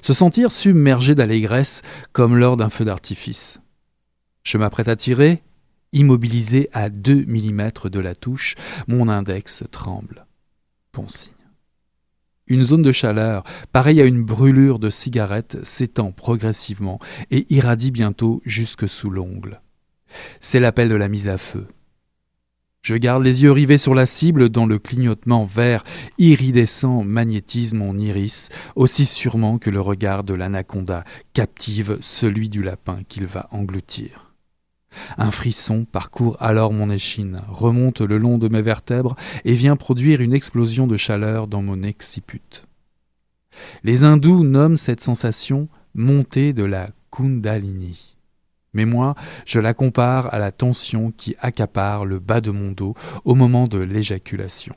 Se 0.00 0.14
sentir 0.14 0.50
submergé 0.50 1.14
d'allégresse 1.14 1.82
comme 2.12 2.34
lors 2.34 2.56
d'un 2.56 2.70
feu 2.70 2.86
d'artifice. 2.86 3.60
Je 4.42 4.56
m'apprête 4.56 4.88
à 4.88 4.96
tirer, 4.96 5.42
immobilisé 5.92 6.70
à 6.72 6.88
2 6.88 7.26
mm 7.26 7.90
de 7.90 8.00
la 8.00 8.14
touche, 8.14 8.54
mon 8.88 9.10
index 9.10 9.64
tremble. 9.70 10.24
Signe. 11.08 11.31
Une 12.52 12.64
zone 12.64 12.82
de 12.82 12.92
chaleur, 12.92 13.44
pareille 13.72 14.02
à 14.02 14.04
une 14.04 14.22
brûlure 14.22 14.78
de 14.78 14.90
cigarette, 14.90 15.56
s'étend 15.62 16.12
progressivement 16.12 16.98
et 17.30 17.46
irradie 17.48 17.90
bientôt 17.90 18.42
jusque 18.44 18.86
sous 18.86 19.08
l'ongle. 19.08 19.62
C'est 20.38 20.60
l'appel 20.60 20.90
de 20.90 20.94
la 20.94 21.08
mise 21.08 21.28
à 21.28 21.38
feu. 21.38 21.66
Je 22.82 22.94
garde 22.94 23.22
les 23.22 23.42
yeux 23.42 23.52
rivés 23.52 23.78
sur 23.78 23.94
la 23.94 24.04
cible 24.04 24.50
dont 24.50 24.66
le 24.66 24.78
clignotement 24.78 25.46
vert 25.46 25.82
iridescent 26.18 27.02
magnétise 27.02 27.72
mon 27.72 27.96
iris 27.96 28.50
aussi 28.76 29.06
sûrement 29.06 29.56
que 29.56 29.70
le 29.70 29.80
regard 29.80 30.22
de 30.22 30.34
l'anaconda 30.34 31.04
captive 31.32 31.96
celui 32.02 32.50
du 32.50 32.62
lapin 32.62 32.98
qu'il 33.08 33.24
va 33.24 33.48
engloutir. 33.50 34.31
Un 35.18 35.30
frisson 35.30 35.84
parcourt 35.84 36.36
alors 36.40 36.72
mon 36.72 36.90
échine, 36.90 37.40
remonte 37.48 38.00
le 38.00 38.18
long 38.18 38.38
de 38.38 38.48
mes 38.48 38.62
vertèbres 38.62 39.16
et 39.44 39.54
vient 39.54 39.76
produire 39.76 40.20
une 40.20 40.34
explosion 40.34 40.86
de 40.86 40.96
chaleur 40.96 41.46
dans 41.46 41.62
mon 41.62 41.82
exciput. 41.82 42.64
Les 43.84 44.04
hindous 44.04 44.44
nomment 44.44 44.76
cette 44.76 45.02
sensation 45.02 45.68
montée 45.94 46.52
de 46.52 46.64
la 46.64 46.90
Kundalini. 47.10 48.16
Mais 48.74 48.86
moi, 48.86 49.14
je 49.44 49.60
la 49.60 49.74
compare 49.74 50.32
à 50.32 50.38
la 50.38 50.50
tension 50.50 51.12
qui 51.12 51.36
accapare 51.40 52.06
le 52.06 52.18
bas 52.18 52.40
de 52.40 52.50
mon 52.50 52.72
dos 52.72 52.94
au 53.24 53.34
moment 53.34 53.68
de 53.68 53.78
l'éjaculation. 53.78 54.74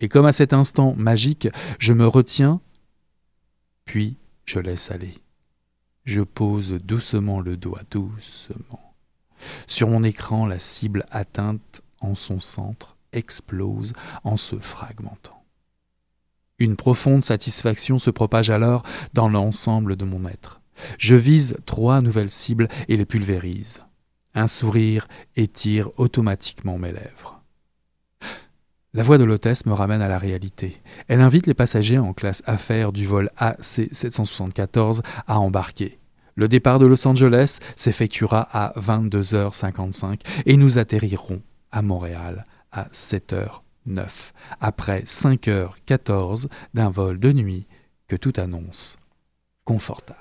Et 0.00 0.08
comme 0.08 0.26
à 0.26 0.32
cet 0.32 0.52
instant 0.52 0.94
magique, 0.96 1.48
je 1.78 1.92
me 1.92 2.06
retiens, 2.06 2.60
puis 3.84 4.16
je 4.44 4.58
laisse 4.58 4.90
aller. 4.90 5.14
Je 6.04 6.22
pose 6.22 6.72
doucement 6.72 7.40
le 7.40 7.56
doigt, 7.56 7.82
doucement. 7.90 8.89
Sur 9.66 9.88
mon 9.88 10.02
écran, 10.04 10.46
la 10.46 10.58
cible 10.58 11.04
atteinte 11.10 11.82
en 12.00 12.14
son 12.14 12.40
centre 12.40 12.96
explose 13.12 13.92
en 14.24 14.36
se 14.36 14.56
fragmentant. 14.56 15.42
Une 16.58 16.76
profonde 16.76 17.24
satisfaction 17.24 17.98
se 17.98 18.10
propage 18.10 18.50
alors 18.50 18.82
dans 19.14 19.28
l'ensemble 19.28 19.96
de 19.96 20.04
mon 20.04 20.28
être. 20.28 20.60
Je 20.98 21.14
vise 21.14 21.56
trois 21.66 22.00
nouvelles 22.00 22.30
cibles 22.30 22.68
et 22.88 22.96
les 22.96 23.06
pulvérise. 23.06 23.80
Un 24.34 24.46
sourire 24.46 25.08
étire 25.36 25.88
automatiquement 25.96 26.78
mes 26.78 26.92
lèvres. 26.92 27.42
La 28.92 29.04
voix 29.04 29.18
de 29.18 29.24
l'hôtesse 29.24 29.66
me 29.66 29.72
ramène 29.72 30.02
à 30.02 30.08
la 30.08 30.18
réalité. 30.18 30.82
Elle 31.06 31.20
invite 31.20 31.46
les 31.46 31.54
passagers 31.54 31.98
en 31.98 32.12
classe 32.12 32.42
affaires 32.46 32.92
du 32.92 33.06
vol 33.06 33.30
AC-774 33.38 35.02
à 35.28 35.38
embarquer. 35.38 35.99
Le 36.34 36.48
départ 36.48 36.78
de 36.78 36.86
Los 36.86 37.06
Angeles 37.06 37.58
s'effectuera 37.76 38.48
à 38.52 38.72
22h55 38.78 40.20
et 40.46 40.56
nous 40.56 40.78
atterrirons 40.78 41.42
à 41.72 41.82
Montréal 41.82 42.44
à 42.72 42.84
7h09, 42.92 44.32
après 44.60 45.02
5h14 45.02 46.46
d'un 46.74 46.90
vol 46.90 47.18
de 47.18 47.32
nuit 47.32 47.66
que 48.08 48.16
tout 48.16 48.32
annonce 48.36 48.96
confortable. 49.64 50.18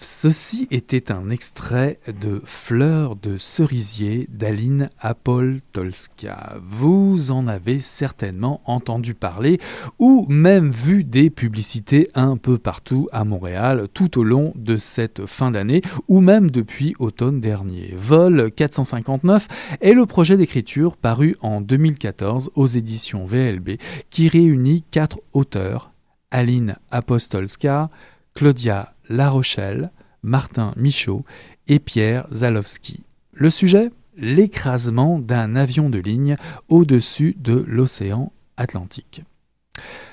Ceci 0.00 0.68
était 0.70 1.10
un 1.10 1.30
extrait 1.30 1.98
de 2.20 2.40
Fleurs 2.44 3.16
de 3.16 3.36
cerisier 3.36 4.28
d'Aline 4.30 4.90
Apoltolska. 5.00 6.56
Vous 6.62 7.30
en 7.30 7.48
avez 7.48 7.78
certainement 7.80 8.60
entendu 8.66 9.14
parler 9.14 9.58
ou 9.98 10.26
même 10.28 10.70
vu 10.70 11.04
des 11.04 11.30
publicités 11.30 12.08
un 12.14 12.36
peu 12.36 12.58
partout 12.58 13.08
à 13.12 13.24
Montréal 13.24 13.88
tout 13.92 14.18
au 14.18 14.24
long 14.24 14.52
de 14.56 14.76
cette 14.76 15.26
fin 15.26 15.50
d'année 15.50 15.82
ou 16.06 16.20
même 16.20 16.50
depuis 16.50 16.94
automne 16.98 17.40
dernier. 17.40 17.94
Vol 17.96 18.52
459 18.52 19.48
est 19.80 19.94
le 19.94 20.06
projet 20.06 20.36
d'écriture 20.36 20.96
paru 20.96 21.36
en 21.40 21.60
2014 21.60 22.50
aux 22.54 22.66
éditions 22.66 23.26
VLB 23.26 23.70
qui 24.10 24.28
réunit 24.28 24.84
quatre 24.90 25.20
auteurs 25.32 25.90
Aline 26.30 26.76
Apostolska, 26.90 27.90
Claudia 28.34 28.93
la 29.08 29.28
Rochelle, 29.28 29.90
Martin 30.22 30.72
Michaud 30.76 31.24
et 31.68 31.78
Pierre 31.78 32.26
Zalowski. 32.32 33.04
Le 33.32 33.50
sujet 33.50 33.90
L'écrasement 34.16 35.18
d'un 35.18 35.56
avion 35.56 35.90
de 35.90 35.98
ligne 35.98 36.36
au-dessus 36.68 37.34
de 37.38 37.64
l'océan 37.66 38.32
Atlantique. 38.56 39.24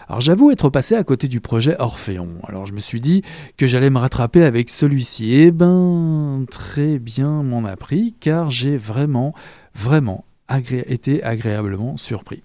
Alors 0.07 0.21
j'avoue 0.21 0.51
être 0.51 0.69
passé 0.69 0.95
à 0.95 1.03
côté 1.03 1.27
du 1.27 1.39
projet 1.39 1.75
Orphéon. 1.79 2.29
Alors 2.47 2.65
je 2.65 2.73
me 2.73 2.79
suis 2.79 2.99
dit 2.99 3.21
que 3.57 3.67
j'allais 3.67 3.91
me 3.91 3.99
rattraper 3.99 4.43
avec 4.43 4.69
celui-ci. 4.69 5.35
Eh 5.35 5.51
ben 5.51 6.45
très 6.49 6.97
bien 6.97 7.43
m'en 7.43 7.63
a 7.63 7.75
pris 7.75 8.15
car 8.19 8.49
j'ai 8.49 8.75
vraiment 8.75 9.33
vraiment 9.75 10.25
été 10.49 11.23
agréablement 11.23 11.95
surpris. 11.95 12.43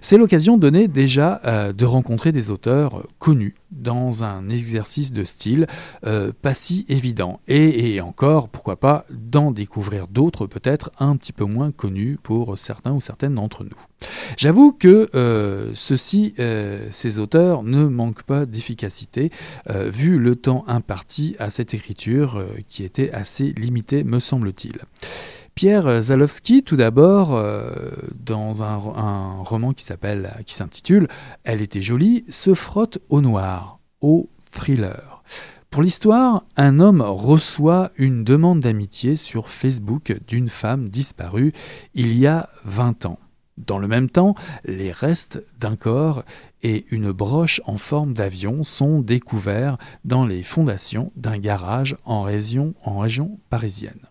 C'est 0.00 0.16
l'occasion 0.16 0.56
donnée 0.56 0.88
déjà 0.88 1.40
euh, 1.44 1.72
de 1.72 1.84
rencontrer 1.84 2.32
des 2.32 2.50
auteurs 2.50 3.06
connus 3.18 3.54
dans 3.70 4.24
un 4.24 4.48
exercice 4.48 5.12
de 5.12 5.24
style 5.24 5.66
euh, 6.06 6.32
pas 6.40 6.54
si 6.54 6.86
évident. 6.88 7.40
Et, 7.48 8.00
encore, 8.00 8.48
pourquoi 8.48 8.76
pas, 8.76 9.04
d'en 9.10 9.50
découvrir 9.50 10.08
d'autres 10.08 10.46
peut-être 10.46 10.90
un 10.98 11.16
petit 11.16 11.32
peu 11.32 11.44
moins 11.44 11.70
connus 11.70 12.18
pour 12.22 12.56
certains 12.56 12.92
ou 12.92 13.00
certaines 13.00 13.34
d'entre 13.34 13.64
nous. 13.64 13.70
J'avoue 14.36 14.72
que 14.72 15.10
euh, 15.14 15.70
ceux-ci, 15.74 16.34
ces 16.90 17.18
auteurs, 17.18 17.62
ne 17.62 17.84
manquent 17.84 18.22
pas 18.22 18.46
d'efficacité, 18.46 19.30
vu 19.68 20.18
le 20.18 20.36
temps 20.36 20.64
imparti 20.66 21.36
à 21.38 21.50
cette 21.50 21.74
écriture 21.74 22.44
qui 22.68 22.84
était 22.84 23.10
assez 23.10 23.52
limité, 23.56 24.04
me 24.04 24.20
semble-t-il. 24.20 24.78
Pierre 25.58 26.02
Zalowski, 26.02 26.62
tout 26.62 26.76
d'abord, 26.76 27.34
euh, 27.34 27.72
dans 28.14 28.62
un, 28.62 28.76
roman 29.42 29.72
qui 29.72 29.82
s'appelle, 29.82 30.30
qui 30.46 30.54
s'intitule 30.54 31.08
Elle 31.42 31.62
était 31.62 31.82
jolie, 31.82 32.24
se 32.28 32.54
frotte 32.54 32.98
au 33.08 33.20
noir, 33.20 33.80
au 34.00 34.30
thriller. 34.52 35.24
Pour 35.68 35.82
l'histoire, 35.82 36.44
un 36.56 36.78
homme 36.78 37.00
reçoit 37.00 37.90
une 37.96 38.22
demande 38.22 38.60
d'amitié 38.60 39.16
sur 39.16 39.48
Facebook 39.48 40.16
d'une 40.28 40.48
femme 40.48 40.90
disparue 40.90 41.52
il 41.92 42.16
y 42.16 42.28
a 42.28 42.50
20 42.64 43.06
ans. 43.06 43.18
Dans 43.56 43.80
le 43.80 43.88
même 43.88 44.10
temps, 44.10 44.36
les 44.64 44.92
restes 44.92 45.42
d'un 45.58 45.74
corps 45.74 46.22
et 46.62 46.86
une 46.92 47.10
broche 47.10 47.60
en 47.64 47.78
forme 47.78 48.12
d'avion 48.12 48.62
sont 48.62 49.00
découverts 49.00 49.76
dans 50.04 50.24
les 50.24 50.44
fondations 50.44 51.10
d'un 51.16 51.38
garage 51.38 51.96
en 52.04 52.22
région, 52.22 52.74
en 52.84 53.00
région 53.00 53.40
parisienne. 53.50 54.08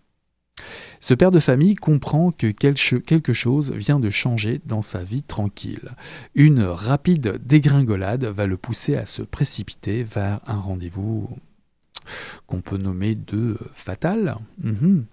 Ce 1.00 1.14
père 1.14 1.30
de 1.30 1.40
famille 1.40 1.74
comprend 1.74 2.32
que 2.32 2.48
quelque 2.48 3.32
chose 3.32 3.72
vient 3.72 4.00
de 4.00 4.10
changer 4.10 4.60
dans 4.66 4.82
sa 4.82 5.02
vie 5.02 5.22
tranquille. 5.22 5.90
Une 6.34 6.62
rapide 6.62 7.40
dégringolade 7.44 8.24
va 8.24 8.46
le 8.46 8.56
pousser 8.56 8.96
à 8.96 9.06
se 9.06 9.22
précipiter 9.22 10.02
vers 10.02 10.40
un 10.46 10.58
rendez-vous 10.58 11.28
qu'on 12.46 12.60
peut 12.60 12.78
nommer 12.78 13.14
de 13.14 13.56
fatal. 13.74 14.36
Mhm. 14.62 15.04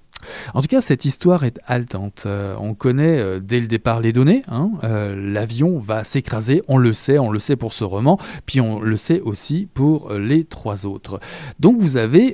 En 0.54 0.62
tout 0.62 0.68
cas, 0.68 0.82
cette 0.82 1.06
histoire 1.06 1.44
est 1.44 1.60
haletante. 1.68 2.24
Euh, 2.26 2.56
on 2.60 2.74
connaît 2.74 3.20
euh, 3.20 3.40
dès 3.40 3.60
le 3.60 3.68
départ 3.68 4.00
les 4.00 4.14
données. 4.14 4.44
Hein. 4.48 4.72
Euh, 4.84 5.16
l'avion 5.16 5.78
va 5.78 6.04
s'écraser, 6.04 6.64
on 6.68 6.78
le 6.78 6.94
sait, 6.94 7.20
on 7.20 7.30
le 7.30 7.40
sait 7.40 7.56
pour 7.56 7.74
ce 7.74 7.84
roman, 7.84 8.18
puis 8.46 8.62
on 8.62 8.80
le 8.80 8.98
sait 8.98 9.22
aussi 9.22 9.68
pour 9.74 10.14
les 10.14 10.46
trois 10.46 10.86
autres. 10.86 11.20
Donc 11.60 11.78
vous 11.78 11.98
avez 11.98 12.34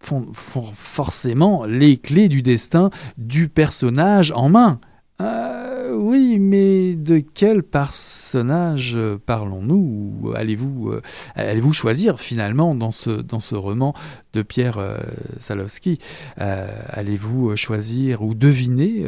font, 0.00 0.26
forcément 0.32 1.64
les 1.64 1.96
clés 1.96 2.28
du 2.28 2.42
destin 2.42 2.90
du 3.18 3.48
personnage 3.48 4.32
en 4.32 4.48
main. 4.48 4.80
Euh, 5.20 5.94
oui, 5.94 6.38
mais 6.38 6.94
de 6.94 7.18
quel 7.18 7.62
personnage 7.62 8.98
parlons-nous? 9.26 10.32
Allez-vous 10.34 10.90
euh, 10.90 11.02
allez-vous 11.34 11.74
choisir 11.74 12.18
finalement 12.18 12.74
dans 12.74 12.90
ce 12.90 13.54
roman 13.54 13.94
de 14.32 14.42
Pierre 14.42 14.78
euh, 14.78 14.98
Salowski 15.38 15.98
Allez-vous 16.36 17.56
choisir 17.56 18.22
ou 18.22 18.34
deviner 18.34 19.04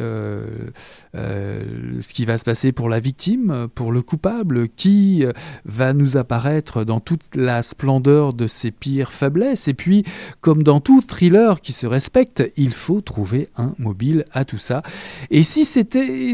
ce 1.13 2.13
qui 2.13 2.25
va 2.25 2.37
se 2.37 2.43
passer 2.43 2.71
pour 2.71 2.89
la 2.89 2.99
victime, 2.99 3.67
pour 3.73 3.91
le 3.91 4.01
coupable 4.01 4.69
Qui 4.69 5.25
va 5.65 5.93
nous 5.93 6.17
apparaître 6.17 6.83
dans 6.83 6.99
toute 6.99 7.35
la 7.35 7.61
splendeur 7.61 8.33
de 8.33 8.47
ses 8.47 8.71
pires 8.71 9.11
faiblesses? 9.11 9.67
Et 9.67 9.73
puis, 9.73 10.03
comme 10.41 10.63
dans 10.63 10.79
tout 10.79 11.01
thriller 11.01 11.61
qui 11.61 11.73
se 11.73 11.87
respecte, 11.87 12.43
il 12.57 12.73
faut 12.73 13.01
trouver 13.01 13.47
un 13.57 13.73
mobile 13.77 14.25
à 14.31 14.45
tout 14.45 14.57
ça. 14.57 14.81
Et 15.29 15.43
si 15.43 15.65
c'était 15.65 16.33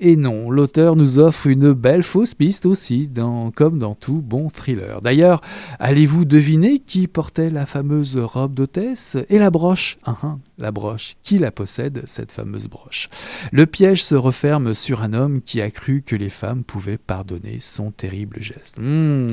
et, 0.00 0.16
non, 0.16 0.50
l'auteur 0.50 0.96
nous 0.96 1.18
offre 1.18 1.46
une 1.46 1.72
belle 1.72 2.02
fausse 2.02 2.34
piste 2.34 2.66
aussi, 2.66 3.08
comme 3.54 3.78
dans 3.78 3.94
tout 3.94 4.20
bon 4.20 4.48
thriller. 4.48 5.02
D'ailleurs, 5.02 5.40
allez-vous 5.78 6.24
deviner 6.24 6.80
qui 6.80 7.06
portait 7.06 7.50
la 7.50 7.57
fameuse 7.66 8.16
robe 8.16 8.54
d'hôtesse 8.54 9.16
et 9.28 9.38
la 9.38 9.50
broche 9.50 9.98
ah, 10.04 10.16
ah, 10.22 10.38
La 10.58 10.70
broche, 10.72 11.16
qui 11.22 11.38
la 11.38 11.50
possède, 11.50 12.02
cette 12.06 12.32
fameuse 12.32 12.66
broche? 12.66 13.08
Le 13.52 13.66
piège 13.66 14.02
se 14.04 14.14
referme 14.14 14.74
sur 14.74 15.02
un 15.02 15.12
homme 15.12 15.42
qui 15.42 15.60
a 15.60 15.70
cru 15.70 16.02
que 16.02 16.16
les 16.16 16.30
femmes 16.30 16.64
pouvaient 16.64 16.98
pardonner 16.98 17.58
son 17.60 17.90
terrible 17.90 18.40
geste. 18.40 18.78
Hmm. 18.78 19.28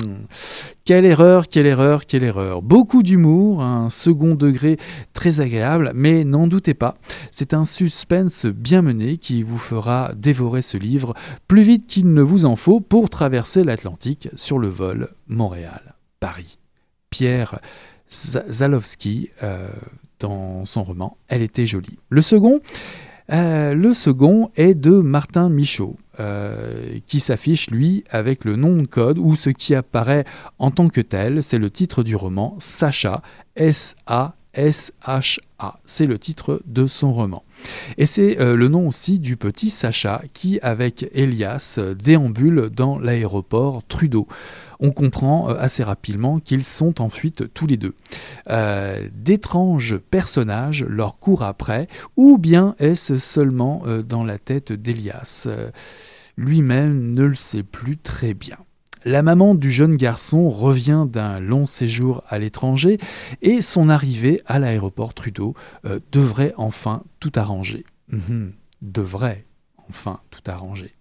Quelle 0.85 1.05
erreur, 1.05 1.47
quelle 1.47 1.65
erreur, 1.65 2.05
quelle 2.05 2.23
erreur. 2.23 2.61
Beaucoup 2.61 3.03
d'humour, 3.03 3.63
un 3.63 3.89
second 3.89 4.35
degré 4.35 4.77
très 5.13 5.39
agréable, 5.39 5.91
mais 5.95 6.23
n'en 6.23 6.47
doutez 6.47 6.73
pas, 6.73 6.95
c'est 7.31 7.53
un 7.53 7.65
suspense 7.65 8.45
bien 8.45 8.81
mené 8.81 9.17
qui 9.17 9.43
vous 9.43 9.57
fera 9.57 10.11
dévorer 10.15 10.61
ce 10.61 10.77
livre 10.77 11.13
plus 11.47 11.63
vite 11.63 11.87
qu'il 11.87 12.13
ne 12.13 12.21
vous 12.21 12.45
en 12.45 12.55
faut 12.55 12.79
pour 12.79 13.09
traverser 13.09 13.63
l'Atlantique 13.63 14.29
sur 14.35 14.59
le 14.59 14.69
vol 14.69 15.09
Montréal-Paris. 15.27 16.57
Pierre 17.09 17.59
Zalowski, 18.09 19.29
euh, 19.43 19.69
dans 20.19 20.65
son 20.65 20.83
roman 20.83 21.17
Elle 21.27 21.41
était 21.41 21.65
jolie. 21.65 21.97
Le 22.09 22.21
second, 22.21 22.61
euh, 23.31 23.73
le 23.73 23.93
second 23.93 24.51
est 24.55 24.75
de 24.75 24.91
Martin 24.91 25.49
Michaud, 25.49 25.97
euh, 26.19 26.99
qui 27.07 27.19
s'affiche 27.19 27.69
lui 27.69 28.03
avec 28.09 28.45
le 28.45 28.55
nom 28.55 28.77
de 28.77 28.87
code 28.87 29.17
ou 29.17 29.35
ce 29.35 29.49
qui 29.49 29.75
apparaît 29.75 30.25
en 30.59 30.71
tant 30.71 30.87
que 30.89 31.01
tel. 31.01 31.41
C'est 31.43 31.57
le 31.57 31.69
titre 31.69 32.03
du 32.03 32.15
roman 32.15 32.55
Sacha, 32.59 33.21
S-A. 33.55 34.35
S-H-A, 34.57 35.79
c'est 35.83 36.05
le 36.05 36.17
titre 36.17 36.61
de 36.65 36.87
son 36.87 37.11
roman. 37.11 37.43
Et 37.97 38.05
c'est 38.05 38.37
le 38.39 38.69
nom 38.69 38.87
aussi 38.87 39.19
du 39.19 39.35
petit 39.35 39.69
Sacha 39.69 40.21
qui, 40.31 40.61
avec 40.61 41.09
Elias, 41.13 41.77
déambule 41.99 42.69
dans 42.69 42.97
l'aéroport 42.97 43.83
Trudeau 43.85 44.29
on 44.79 44.91
comprend 44.91 45.49
euh, 45.49 45.57
assez 45.59 45.83
rapidement 45.83 46.39
qu'ils 46.39 46.63
sont 46.63 47.01
en 47.01 47.09
fuite 47.09 47.53
tous 47.53 47.67
les 47.67 47.77
deux. 47.77 47.95
Euh, 48.49 49.07
d'étranges 49.13 49.97
personnages 49.97 50.83
leur 50.83 51.19
courent 51.19 51.43
après, 51.43 51.87
ou 52.17 52.37
bien 52.37 52.75
est-ce 52.79 53.17
seulement 53.17 53.83
euh, 53.85 54.03
dans 54.03 54.23
la 54.23 54.37
tête 54.37 54.71
d'Elias? 54.71 55.47
Lui-même 56.37 57.13
ne 57.13 57.23
le 57.23 57.35
sait 57.35 57.63
plus 57.63 57.97
très 57.97 58.33
bien. 58.33 58.57
La 59.05 59.21
maman 59.21 59.55
du 59.55 59.71
jeune 59.71 59.95
garçon 59.95 60.49
revient 60.49 61.05
d'un 61.07 61.39
long 61.39 61.65
séjour 61.65 62.23
à 62.27 62.39
l'étranger 62.39 62.97
et 63.41 63.61
son 63.61 63.87
arrivée 63.87 64.41
à 64.47 64.57
l'aéroport 64.57 65.13
Trudeau 65.13 65.53
devrait 66.11 66.53
enfin 66.57 67.03
tout 67.19 67.31
arranger. 67.35 67.85
Mhm. 68.09 68.53
devrait 68.81 69.45
enfin 69.89 70.19
tout 70.29 70.41
arranger. 70.49 70.95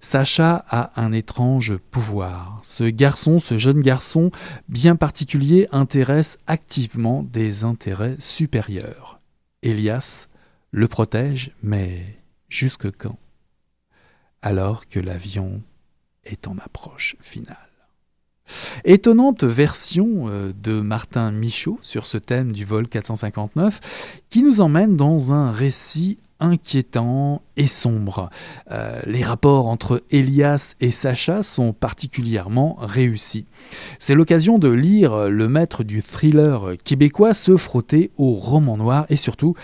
Sacha 0.00 0.64
a 0.68 1.00
un 1.00 1.12
étrange 1.12 1.76
pouvoir. 1.76 2.60
Ce 2.62 2.84
garçon, 2.84 3.40
ce 3.40 3.58
jeune 3.58 3.80
garçon 3.80 4.30
bien 4.68 4.96
particulier, 4.96 5.66
intéresse 5.72 6.38
activement 6.46 7.22
des 7.22 7.64
intérêts 7.64 8.16
supérieurs. 8.18 9.18
Elias 9.62 10.28
le 10.70 10.86
protège, 10.86 11.52
mais 11.62 12.18
jusque 12.48 12.90
quand? 12.96 13.18
Alors 14.42 14.86
que 14.86 15.00
l'avion 15.00 15.62
est 16.24 16.46
en 16.46 16.58
approche 16.58 17.16
finale. 17.20 17.56
Étonnante 18.84 19.44
version 19.44 20.28
euh, 20.28 20.52
de 20.52 20.80
Martin 20.80 21.30
Michaud 21.32 21.78
sur 21.82 22.06
ce 22.06 22.16
thème 22.16 22.52
du 22.52 22.64
vol 22.64 22.88
459 22.88 24.22
qui 24.30 24.42
nous 24.42 24.60
emmène 24.60 24.96
dans 24.96 25.32
un 25.32 25.52
récit 25.52 26.18
inquiétant 26.40 27.42
et 27.56 27.66
sombre. 27.66 28.30
Euh, 28.70 29.00
les 29.06 29.22
rapports 29.22 29.66
entre 29.66 30.02
Elias 30.10 30.74
et 30.80 30.90
Sacha 30.90 31.42
sont 31.42 31.72
particulièrement 31.72 32.76
réussis. 32.80 33.46
C'est 33.98 34.14
l'occasion 34.14 34.58
de 34.58 34.68
lire 34.68 35.28
le 35.28 35.48
maître 35.48 35.84
du 35.84 36.02
thriller 36.02 36.72
québécois 36.84 37.34
se 37.34 37.56
frotter 37.56 38.10
au 38.16 38.34
roman 38.34 38.76
noir 38.76 39.06
et 39.08 39.16
surtout 39.16 39.54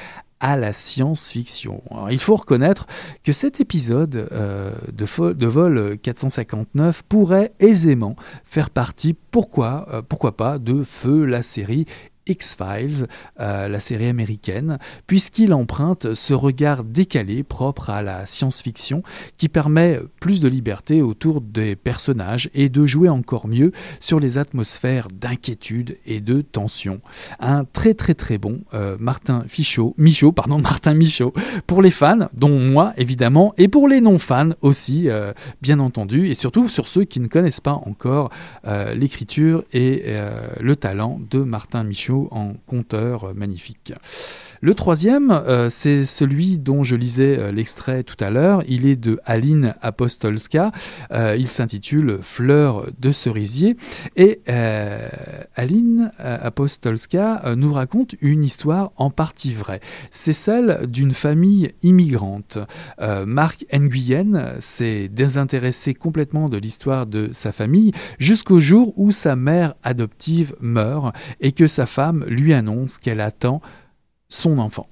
à 0.45 0.59
la 0.59 0.75
science-fiction. 0.75 1.83
Il 2.11 2.19
faut 2.19 2.37
reconnaître 2.37 2.87
que 3.23 3.33
cet 3.33 3.61
épisode 3.61 4.29
euh, 4.31 4.75
de, 4.93 5.47
vol 5.47 5.97
459 6.03 7.03
pourrait 7.09 7.53
aisément 7.61 8.15
faire 8.45 8.69
partie, 8.69 9.15
pourquoi, 9.31 9.87
euh, 9.91 10.03
pourquoi 10.07 10.37
pas, 10.37 10.59
de 10.59 10.83
Feu, 10.83 11.25
la 11.25 11.41
série 11.41 11.87
X-Files, 12.27 13.07
euh, 13.41 13.69
la 13.69 13.81
série 13.81 14.07
américaine, 14.07 14.79
puisqu'il 15.07 15.53
emprunte 15.53 16.15
ce 16.15 16.33
regard 16.33 16.85
décalé 16.85 17.43
propre 17.43 17.91
à 17.91 18.03
la 18.03 18.27
science-fiction 18.27 19.03
qui 19.37 19.49
permet 19.49 20.01
plus 20.21 20.41
de 20.41 20.49
liberté 20.49 21.03
autour 21.03 21.41
des 21.41 21.77
personnages 21.77 22.51
et 22.55 22.69
de 22.69 22.87
jouer 22.87 23.09
encore 23.09 23.47
mieux 23.47 23.73
sur 24.01 24.21
les 24.21 24.39
atmosphères 24.39 25.09
d'inquiétude 25.09 25.99
et 26.07 26.21
de 26.21 26.41
tension. 26.41 27.01
Un 27.41 27.65
très 27.65 27.95
très 27.95 28.15
très 28.15 28.39
bon 28.39 28.61
euh, 28.73 28.97
Martin 28.99 29.45
Michaud, 29.99 30.33
pardon, 30.33 30.59
Martin 30.63 30.95
Michaud, 30.95 31.33
pour 31.67 31.83
les 31.83 31.91
fans, 31.91 32.29
dont 32.33 32.59
moi 32.59 32.95
évidemment, 32.97 33.55
et 33.59 33.69
pour 33.69 33.89
les 33.89 34.01
non-fans 34.01 34.51
aussi, 34.63 35.09
euh, 35.09 35.33
bien 35.61 35.79
entendu, 35.79 36.29
et 36.29 36.35
surtout 36.35 36.69
sur 36.69 36.89
ceux 36.89 37.05
qui 37.05 37.21
ne 37.21 37.27
connaissent 37.27 37.61
pas 37.61 37.73
encore 37.73 38.31
l'écriture 38.95 39.65
et 39.73 40.05
le 40.61 40.77
talent 40.77 41.21
de 41.31 41.39
Martin 41.41 41.85
Michaud 41.85 42.14
en 42.31 42.55
conteur 42.67 43.35
magnifique. 43.35 43.93
Le 44.65 44.73
troisième, 44.73 45.31
euh, 45.31 45.69
c'est 45.69 46.07
celui 46.07 46.57
dont 46.57 46.85
je 46.85 46.97
lisais 46.97 47.39
euh, 47.39 47.53
l'extrait 47.53 48.03
tout 48.03 48.17
à 48.19 48.31
l'heure. 48.31 48.63
Il 48.67 48.87
est 48.87 48.97
de 48.97 49.21
Aline 49.27 49.75
Apostolska. 49.83 50.73
Euh, 51.13 51.37
il 51.39 51.49
s'intitule 51.49 52.21
Fleurs 52.23 52.87
de 52.99 53.13
cerisier. 53.13 53.77
Et 54.17 54.41
Aline 55.55 56.13
Apostolska 56.19 57.55
nous 57.57 57.73
raconte 57.73 58.15
une 58.21 58.43
histoire 58.43 58.93
en 58.97 59.11
partie 59.11 59.53
vraie. 59.53 59.81
C'est 60.11 60.33
celle 60.33 60.87
d'une 60.87 61.13
famille 61.13 61.73
immigrante. 61.83 62.59
Marc 63.27 63.67
Nguyen 63.73 64.55
s'est 64.61 65.09
désintéressé 65.09 65.95
complètement 65.95 66.49
de 66.49 66.57
l'histoire 66.57 67.07
de 67.07 67.31
sa 67.33 67.53
famille 67.53 67.93
jusqu'au 68.19 68.61
jour 68.61 68.93
où 68.97 69.11
sa 69.11 69.37
mère 69.37 69.75
adoptive 69.83 70.55
meurt 70.61 71.15
et 71.41 71.53
que 71.53 71.67
sa 71.67 71.87
femme 71.87 72.04
lui 72.13 72.53
annonce 72.53 72.99
qu'elle 72.99 73.21
attend 73.21 73.61
son 74.29 74.59
enfant. 74.59 74.89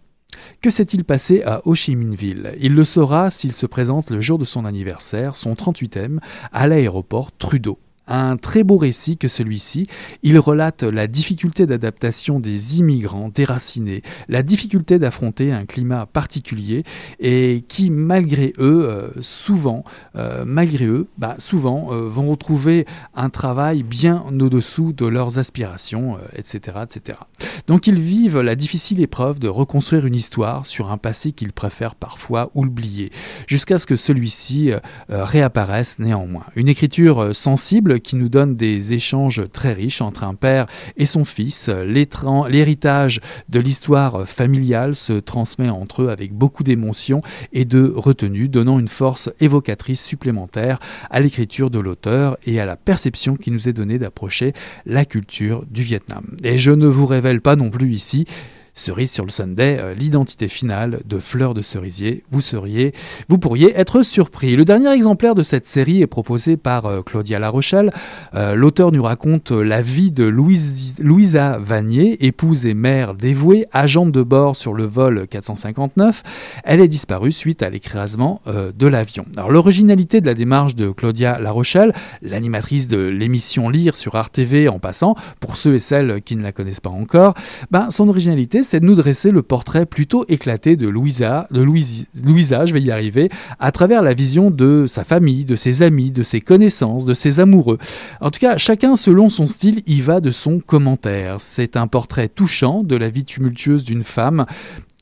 Que 0.61 0.70
s'est-il 0.70 1.05
passé 1.05 1.42
à 1.42 1.61
Ho 1.66 1.75
Chi 1.75 1.94
Minh 1.96 2.14
Ville? 2.14 2.55
Il 2.61 2.75
le 2.75 2.85
saura 2.85 3.31
s'il 3.31 3.53
se 3.53 3.66
présente 3.66 4.11
le 4.11 4.20
jour 4.20 4.38
de 4.38 4.44
son 4.44 4.64
anniversaire, 4.64 5.37
son 5.37 5.55
38e, 5.55 6.18
à 6.53 6.66
l'aéroport 6.66 7.33
Trudeau 7.33 7.79
un 8.07 8.37
très 8.37 8.65
beau 8.65 8.77
récit 8.77 9.17
que 9.17 9.29
celui-ci. 9.29 9.87
Il 10.23 10.38
relate 10.38 10.83
la 10.83 11.07
difficulté 11.07 11.67
d'adaptation 11.67 12.41
des 12.41 12.79
immigrants 12.79 13.31
déracinés, 13.33 14.03
la 14.29 14.43
difficulté 14.43 14.99
d'affronter 14.99 15.53
un 15.53 15.67
climat 15.67 16.07
particulier 16.07 16.85
et 17.21 17.65
qui, 17.69 17.91
malgré 17.91 18.53
eux, 18.59 18.88
euh, 18.88 19.11
souvent, 19.21 19.85
euh, 20.17 20.45
malgré 20.47 20.87
eux, 20.87 21.09
bah, 21.19 21.37
souvent 21.38 21.93
euh, 21.93 22.09
vont 22.09 22.31
retrouver 22.31 22.87
un 23.15 23.31
travail 23.31 23.83
bien 23.83 24.25
au-dessous 24.29 24.93
de 24.93 25.07
leurs 25.07 25.38
aspirations, 25.38 26.19
etc., 26.35 26.79
etc. 26.83 27.19
Donc 27.67 27.87
ils 27.87 28.01
vivent 28.01 28.41
la 28.41 28.57
difficile 28.57 29.01
épreuve 29.01 29.38
de 29.38 29.49
reconstruire 29.49 30.05
une 30.07 30.17
histoire 30.17 30.67
sur 30.67 30.91
un 30.91 30.99
passé 30.99 31.33
qu'ils 31.33 31.53
préfèrent 31.53 31.95
parfois 31.95 32.51
oublier, 32.55 33.12
jusqu'à 33.47 33.79
ce 33.79 33.87
que 33.87 33.97
celui-ci 33.97 34.73
réapparaisse 35.09 35.99
néanmoins. 35.99 36.45
Une 36.57 36.69
écriture 36.69 37.35
sensible 37.35 37.91
qui 37.98 38.16
nous 38.16 38.28
donne 38.28 38.57
des 38.57 38.92
échanges 38.92 39.42
très 39.52 39.72
riches 39.72 40.00
entre 40.00 40.24
un 40.24 40.35
père 40.35 40.66
et 40.96 41.07
son 41.07 41.24
fils. 41.24 41.68
L'héritage 41.68 43.20
de 43.48 43.61
l'histoire 43.61 44.28
familiale 44.28 44.94
se 44.94 45.14
transmet 45.14 45.68
entre 45.68 46.02
eux 46.02 46.11
avec 46.11 46.33
beaucoup 46.33 46.62
d'émotion 46.62 47.20
et 47.52 47.64
de 47.64 47.92
retenue, 47.94 48.48
donnant 48.48 48.78
une 48.78 48.88
force 48.88 49.31
évocatrice 49.40 50.05
supplémentaire 50.05 50.78
à 51.11 51.20
l'écriture 51.20 51.70
de 51.70 51.78
l'auteur 51.78 52.37
et 52.44 52.61
à 52.61 52.66
la 52.66 52.76
perception 52.76 53.37
qui 53.37 53.50
nous 53.50 53.68
est 53.68 53.72
donnée 53.72 53.98
d'approcher 53.98 54.52
la 54.87 55.05
culture 55.05 55.64
du 55.70 55.83
Vietnam. 55.83 56.24
Et 56.42 56.57
je 56.57 56.72
ne 56.72 56.87
vous 56.87 57.07
révèle 57.07 57.40
pas 57.40 57.57
non 57.57 57.70
plus 57.70 57.92
ici 57.92 58.26
Cerise 58.75 59.13
sur 59.13 59.27
le 59.27 59.31
Sunday, 59.31 59.77
euh, 59.79 59.93
l'identité 59.93 60.49
finale 60.49 61.01
de 61.05 61.19
Fleur 61.19 61.53
de 61.53 61.61
Cerisier. 61.61 62.25
Vous 62.31 62.41
seriez, 62.41 62.95
vous 63.29 63.37
pourriez 63.37 63.79
être 63.79 64.03
surpris. 64.03 64.57
Le 64.57 64.65
dernier 64.65 64.91
exemplaire 64.93 65.35
de 65.35 65.43
cette 65.43 65.67
série 65.67 66.01
est 66.01 66.07
proposé 66.07 66.57
par 66.57 66.87
euh, 66.87 67.03
Claudia 67.03 67.39
La 67.39 67.51
Rochelle. 67.51 67.93
Euh, 68.35 68.55
l'auteur 68.55 68.91
nous 68.91 69.03
raconte 69.03 69.51
la 69.51 69.83
vie 69.83 70.11
de 70.11 70.25
Louisa 70.25 71.59
Vanier, 71.59 72.25
épouse 72.25 72.65
et 72.65 72.73
mère 72.73 73.13
dévouée, 73.13 73.67
agente 73.73 74.11
de 74.11 74.23
bord 74.23 74.57
sur 74.57 74.73
le 74.73 74.85
vol 74.85 75.27
459. 75.29 76.23
Elle 76.65 76.81
est 76.81 76.89
disparue 76.89 77.31
suite 77.31 77.63
à 77.63 77.69
l'écrasement 77.69 78.41
de 78.47 78.87
l'avion. 78.87 79.25
Alors 79.37 79.51
l'originalité 79.51 80.21
de 80.21 80.27
la 80.27 80.35
démarche 80.35 80.75
de 80.75 80.91
Claudia 80.91 81.39
La 81.39 81.51
Rochelle, 81.51 81.93
l'animatrice 82.23 82.89
de 82.89 82.99
l'émission 82.99 83.69
Lire 83.69 83.97
sur 83.97 84.19
RTV 84.19 84.69
en 84.69 84.79
passant, 84.79 85.15
pour 85.41 85.57
ceux 85.57 85.75
et 85.75 85.79
celles 85.79 86.23
qui 86.23 86.37
ne 86.37 86.43
la 86.43 86.53
connaissent 86.53 86.81
pas 86.81 86.91
encore, 86.91 87.35
ben, 87.71 87.91
son 87.91 88.09
originalité 88.09 88.62
c'est 88.62 88.81
de 88.81 88.87
nous 88.87 88.94
dresser 88.94 89.31
le 89.31 89.42
portrait 89.42 89.87
plutôt 89.87 90.25
éclaté 90.29 90.77
de 90.77 90.88
Louisa, 90.88 91.46
de 91.51 91.62
Louisa, 91.62 92.66
je 92.66 92.72
vais 92.72 92.83
y 92.83 92.90
arriver, 92.90 93.31
à 93.59 93.72
travers 93.72 94.03
la 94.03 94.14
vision 94.14 94.51
de 94.51 94.87
sa 94.87 95.05
famille, 95.05 95.44
de 95.44 95.57
ses 95.57 95.83
amis, 95.83 96.11
de 96.11 96.22
ses 96.22 96.40
connaissances, 96.40 97.05
de 97.05 97.14
ses 97.14 97.40
amoureux. 97.40 97.79
En 98.20 98.31
tout 98.31 98.40
cas, 98.40 98.57
chacun 98.57 98.96
selon 98.96 99.29
son 99.29 99.46
style 99.46 99.83
y 99.87 100.01
va 100.01 100.20
de 100.20 100.31
son 100.31 100.61
commentaire. 100.61 101.37
C'est 101.40 101.77
un 101.77 101.87
portrait 101.87 102.29
touchant 102.29 102.83
de 102.83 102.96
la 102.96 103.09
vie 103.09 103.25
tumultueuse 103.25 103.85
d'une 103.85 104.03
femme 104.03 104.46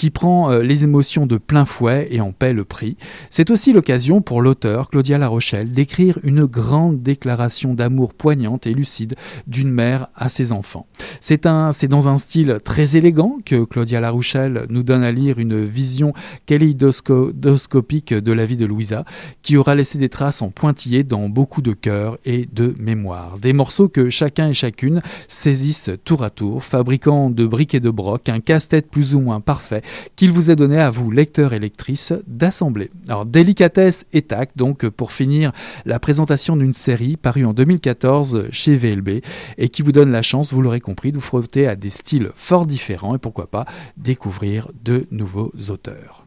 qui 0.01 0.09
prend 0.09 0.51
euh, 0.51 0.63
les 0.63 0.83
émotions 0.83 1.27
de 1.27 1.37
plein 1.37 1.67
fouet 1.67 2.09
et 2.11 2.23
en 2.23 2.33
paie 2.33 2.55
le 2.55 2.65
prix. 2.65 2.97
C'est 3.29 3.51
aussi 3.51 3.75
l'occasion 3.75 4.23
pour 4.23 4.41
l'auteur, 4.41 4.89
Claudia 4.89 5.19
La 5.19 5.29
Rochelle, 5.29 5.73
d'écrire 5.73 6.19
une 6.23 6.47
grande 6.47 7.03
déclaration 7.03 7.75
d'amour 7.75 8.15
poignante 8.15 8.67
et 8.67 8.73
lucide 8.73 9.15
d'une 9.47 9.71
mère 9.71 10.09
à 10.17 10.31
ses 10.31 10.53
enfants. 10.53 10.87
C'est 11.21 11.45
dans 11.45 12.09
un 12.09 12.17
style 12.17 12.61
très 12.65 12.97
élégant 12.97 13.41
que 13.45 13.63
Claudia 13.65 14.01
La 14.01 14.09
Rochelle 14.09 14.65
nous 14.71 14.83
donne 14.83 15.05
à 15.05 15.13
lire 15.13 15.39
une 15.39 15.63
vision 15.63 16.15
kaléidoscopique 16.47 18.15
de 18.15 18.33
la 18.33 18.47
vie 18.47 18.57
de 18.57 18.65
Louisa, 18.65 19.05
qui 19.43 19.59
aura 19.59 19.75
laissé 19.75 19.99
des 19.99 20.09
traces 20.09 20.41
en 20.41 20.49
pointillés 20.49 21.05
dans 21.05 21.29
beaucoup 21.29 21.61
de 21.61 21.75
cœurs 21.75 22.17
et 22.25 22.49
de 22.51 22.75
mémoire. 22.79 23.39
Des 23.39 23.53
morceaux 23.53 23.89
que 23.89 24.09
chacun 24.09 24.49
et 24.49 24.55
chacune 24.55 25.03
saisissent 25.29 25.91
tour 26.07 26.25
à 26.25 26.31
tour, 26.31 26.65
fabriquant 26.65 27.29
de 27.29 27.45
briques 27.45 27.75
et 27.75 27.81
de 27.81 27.91
brocs 27.91 28.31
un 28.31 28.41
casse-tête 28.41 28.91
plus 28.91 29.15
ou 29.15 29.21
moins 29.21 29.41
parfait 29.41 29.83
qu'il 30.17 30.33
vous 30.33 30.51
est 30.51 30.57
donné 30.57 30.79
à 30.79 30.91
vous, 30.91 31.11
lecteurs 31.11 31.53
et 31.53 31.59
lectrices, 31.59 32.13
d'assembler. 32.27 32.91
Alors, 33.09 33.27
délicatesse 33.27 34.05
et 34.13 34.23
tact, 34.23 34.57
donc, 34.57 34.89
pour 34.89 35.13
finir 35.13 35.53
la 35.85 35.99
présentation 35.99 36.57
d'une 36.57 36.73
série 36.73 37.17
parue 37.17 37.45
en 37.45 37.53
2014 37.53 38.49
chez 38.51 38.75
VLB 38.75 39.23
et 39.59 39.69
qui 39.69 39.83
vous 39.83 39.93
donne 39.93 40.11
la 40.11 40.23
chance, 40.23 40.53
vous 40.53 40.63
l'aurez 40.63 40.81
compris, 40.81 41.13
de 41.13 41.17
vous 41.17 41.23
frotter 41.23 41.67
à 41.67 41.77
des 41.77 41.91
styles 41.91 42.31
fort 42.35 42.67
différents 42.67 43.15
et 43.15 43.19
pourquoi 43.19 43.51
pas 43.51 43.67
découvrir 43.97 44.71
de 44.83 45.07
nouveaux 45.11 45.53
auteurs. 45.69 46.27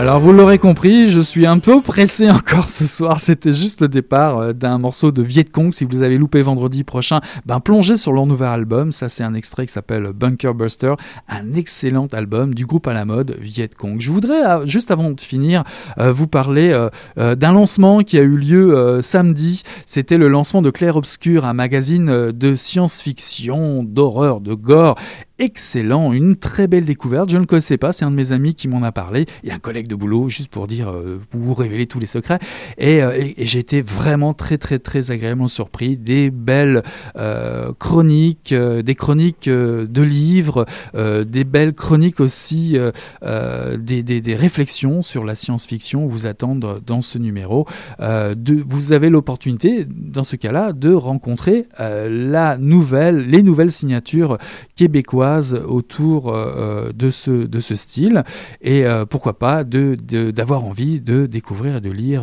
Alors 0.00 0.18
vous 0.18 0.32
l'aurez 0.32 0.56
compris, 0.56 1.08
je 1.08 1.20
suis 1.20 1.44
un 1.44 1.58
peu 1.58 1.82
pressé 1.82 2.30
encore 2.30 2.70
ce 2.70 2.86
soir. 2.86 3.20
C'était 3.20 3.52
juste 3.52 3.82
le 3.82 3.88
départ 3.88 4.38
euh, 4.38 4.52
d'un 4.54 4.78
morceau 4.78 5.12
de 5.12 5.20
Viet 5.20 5.44
Cong. 5.44 5.74
Si 5.74 5.84
vous 5.84 6.02
avez 6.02 6.16
loupé 6.16 6.40
vendredi 6.40 6.84
prochain, 6.84 7.20
ben 7.44 7.60
plongez 7.60 7.98
sur 7.98 8.14
leur 8.14 8.24
nouvel 8.24 8.48
album. 8.48 8.92
Ça 8.92 9.10
c'est 9.10 9.24
un 9.24 9.34
extrait 9.34 9.66
qui 9.66 9.74
s'appelle 9.74 10.12
Bunker 10.14 10.54
Buster, 10.54 10.94
un 11.28 11.52
excellent 11.52 12.06
album 12.12 12.54
du 12.54 12.64
groupe 12.64 12.86
à 12.86 12.94
la 12.94 13.04
mode 13.04 13.36
Viet 13.40 13.68
Cong. 13.76 14.00
Je 14.00 14.10
voudrais 14.10 14.42
euh, 14.42 14.64
juste 14.64 14.90
avant 14.90 15.10
de 15.10 15.20
finir 15.20 15.64
euh, 15.98 16.10
vous 16.10 16.26
parler 16.28 16.74
d'un 17.16 17.52
lancement 17.52 17.98
qui 18.00 18.18
a 18.18 18.22
eu 18.22 18.38
lieu 18.38 19.00
samedi. 19.02 19.64
C'était 19.84 20.16
le 20.16 20.28
lancement 20.28 20.62
de 20.62 20.70
Clair 20.70 20.96
Obscur, 20.96 21.44
un 21.44 21.52
magazine 21.52 22.30
de 22.30 22.54
science-fiction, 22.54 23.82
d'horreur, 23.84 24.40
de 24.40 24.54
gore 24.54 24.96
excellent, 25.40 26.12
une 26.12 26.36
très 26.36 26.68
belle 26.68 26.84
découverte. 26.84 27.30
Je 27.30 27.36
ne 27.36 27.40
le 27.40 27.46
connaissais 27.46 27.78
pas, 27.78 27.92
c'est 27.92 28.04
un 28.04 28.10
de 28.10 28.16
mes 28.16 28.32
amis 28.32 28.54
qui 28.54 28.68
m'en 28.68 28.82
a 28.82 28.92
parlé, 28.92 29.24
et 29.42 29.50
un 29.50 29.58
collègue 29.58 29.88
de 29.88 29.94
boulot, 29.94 30.28
juste 30.28 30.50
pour 30.50 30.66
dire, 30.66 30.90
euh, 30.90 31.18
vous 31.32 31.54
révéler 31.54 31.86
tous 31.86 31.98
les 31.98 32.06
secrets. 32.06 32.38
Euh, 32.80 33.12
et, 33.16 33.50
été 33.60 33.82
vraiment 33.82 34.32
très 34.32 34.58
très 34.58 34.78
très 34.78 35.10
agréablement 35.10 35.48
surpris. 35.48 35.96
Des 35.96 36.30
belles 36.30 36.82
euh, 37.16 37.72
chroniques, 37.78 38.54
des 38.54 38.94
chroniques 38.94 39.48
de 39.48 40.02
livres, 40.02 40.66
des 40.94 41.44
belles 41.44 41.74
chroniques 41.74 42.20
aussi, 42.20 42.78
des, 43.22 44.34
réflexions 44.34 45.02
sur 45.02 45.24
la 45.24 45.34
science-fiction 45.34 46.06
vous 46.06 46.26
attendent 46.26 46.80
dans 46.86 47.00
ce 47.00 47.18
numéro. 47.18 47.66
vous 47.98 48.92
avez 48.92 49.10
l'opportunité, 49.10 49.84
dans 49.88 50.24
ce 50.24 50.36
cas-là, 50.36 50.72
de 50.72 50.92
rencontrer 50.92 51.66
les 51.78 53.42
nouvelles 53.42 53.72
signatures 53.72 54.38
québécoises 54.76 55.29
autour 55.38 56.34
euh, 56.34 56.54
euh, 56.56 56.92
de, 56.92 57.10
ce, 57.10 57.30
de 57.30 57.60
ce 57.60 57.74
style 57.74 58.24
et 58.60 58.84
euh, 58.84 59.04
pourquoi 59.06 59.38
pas 59.38 59.64
d'avoir 59.64 60.62
de, 60.62 60.66
envie 60.66 61.00
de 61.00 61.26
découvrir 61.26 61.76
et 61.76 61.80
de 61.80 61.90
lire 61.90 62.22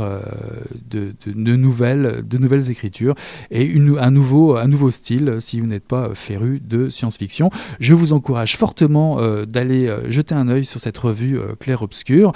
de, 0.89 1.15
nouvelles, 1.56 2.24
de 2.28 2.38
nouvelles 2.38 2.70
écritures 2.70 3.15
et 3.52 3.63
une, 3.63 3.98
un, 4.00 4.12
nouveau, 4.12 4.58
un 4.58 4.67
nouveau 4.67 4.91
style 4.91 5.38
si 5.39 5.60
vous 5.60 5.67
n'êtes 5.67 5.88
pas 5.88 6.12
féru 6.13 6.62
de 6.63 6.89
science-fiction. 6.89 7.50
Je 7.80 7.93
vous 7.93 8.13
encourage 8.13 8.58
fortement 8.58 9.20
d'aller 9.46 9.93
jeter 10.10 10.36
un 10.36 10.48
œil 10.50 10.65
sur 10.65 10.80
cette 10.80 10.98
revue 10.98 11.39
Clair 11.60 11.82
Obscur. 11.82 12.32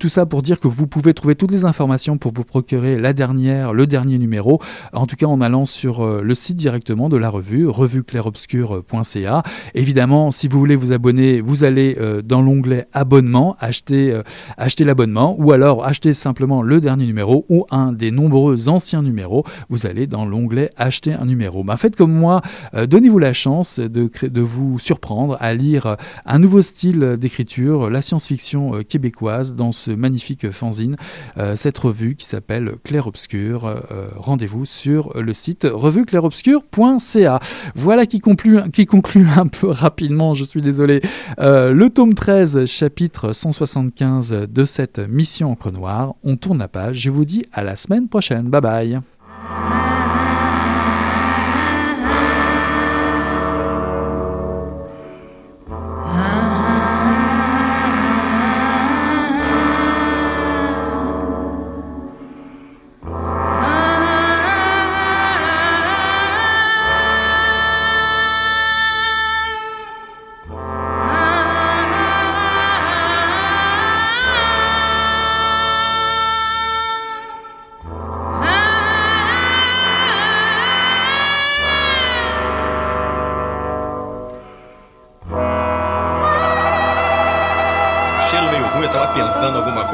tout 0.00 0.08
ça 0.08 0.26
pour 0.26 0.42
dire 0.42 0.60
que 0.60 0.68
vous 0.68 0.86
pouvez 0.86 1.14
trouver 1.14 1.34
toutes 1.34 1.52
les 1.52 1.64
informations 1.64 2.18
pour 2.18 2.32
vous 2.32 2.44
procurer 2.44 2.98
la 2.98 3.12
dernière, 3.12 3.72
le 3.72 3.86
dernier 3.86 4.18
numéro, 4.18 4.60
en 4.92 5.06
tout 5.06 5.16
cas 5.16 5.26
en 5.26 5.40
allant 5.40 5.64
sur 5.66 6.06
le 6.06 6.34
site 6.34 6.56
directement 6.56 7.08
de 7.08 7.16
la 7.16 7.28
revue, 7.28 7.68
revueclairobscur.ca. 7.68 9.42
Évidemment, 9.74 10.13
si 10.30 10.48
vous 10.48 10.58
voulez 10.58 10.76
vous 10.76 10.92
abonner, 10.92 11.40
vous 11.40 11.64
allez 11.64 11.96
euh, 12.00 12.22
dans 12.22 12.40
l'onglet 12.40 12.86
abonnement, 12.92 13.56
acheter, 13.58 14.12
euh, 14.12 14.22
acheter 14.56 14.84
l'abonnement, 14.84 15.34
ou 15.38 15.52
alors 15.52 15.84
acheter 15.84 16.12
simplement 16.12 16.62
le 16.62 16.80
dernier 16.80 17.06
numéro 17.06 17.44
ou 17.48 17.64
un 17.70 17.92
des 17.92 18.10
nombreux 18.10 18.68
anciens 18.68 19.02
numéros. 19.02 19.44
Vous 19.70 19.86
allez 19.86 20.06
dans 20.06 20.24
l'onglet 20.24 20.70
acheter 20.76 21.14
un 21.14 21.24
numéro. 21.24 21.64
Ben, 21.64 21.76
faites 21.76 21.96
comme 21.96 22.12
moi, 22.12 22.42
euh, 22.74 22.86
donnez-vous 22.86 23.18
la 23.18 23.32
chance 23.32 23.80
de, 23.80 24.10
de 24.22 24.40
vous 24.40 24.78
surprendre 24.78 25.36
à 25.40 25.54
lire 25.54 25.96
un 26.26 26.38
nouveau 26.38 26.62
style 26.62 27.16
d'écriture, 27.18 27.90
la 27.90 28.00
science-fiction 28.00 28.82
québécoise, 28.88 29.54
dans 29.54 29.72
ce 29.72 29.90
magnifique 29.90 30.50
fanzine, 30.50 30.96
cette 31.54 31.78
revue 31.78 32.14
qui 32.16 32.26
s'appelle 32.26 32.74
Clair 32.84 33.06
Obscur. 33.06 33.82
Rendez-vous 34.16 34.64
sur 34.64 35.12
le 35.20 35.32
site 35.32 35.66
revueclairobscur.ca. 35.70 37.40
Voilà 37.74 38.06
qui 38.06 38.18
conclut, 38.18 38.70
qui 38.72 38.86
conclut 38.86 39.26
un 39.36 39.46
peu 39.46 39.68
rapidement 39.68 39.93
rapidement, 39.94 40.34
je 40.34 40.42
suis 40.42 40.60
désolé. 40.60 41.02
Euh, 41.38 41.72
le 41.72 41.88
tome 41.88 42.14
13, 42.14 42.64
chapitre 42.66 43.32
175 43.32 44.48
de 44.50 44.64
cette 44.64 44.98
mission 44.98 45.52
encre 45.52 45.70
noire. 45.70 46.16
On 46.24 46.36
tourne 46.36 46.58
la 46.58 46.66
page. 46.66 46.96
Je 46.98 47.10
vous 47.10 47.24
dis 47.24 47.44
à 47.52 47.62
la 47.62 47.76
semaine 47.76 48.08
prochaine. 48.08 48.48
Bye 48.48 48.60
bye. 48.60 49.00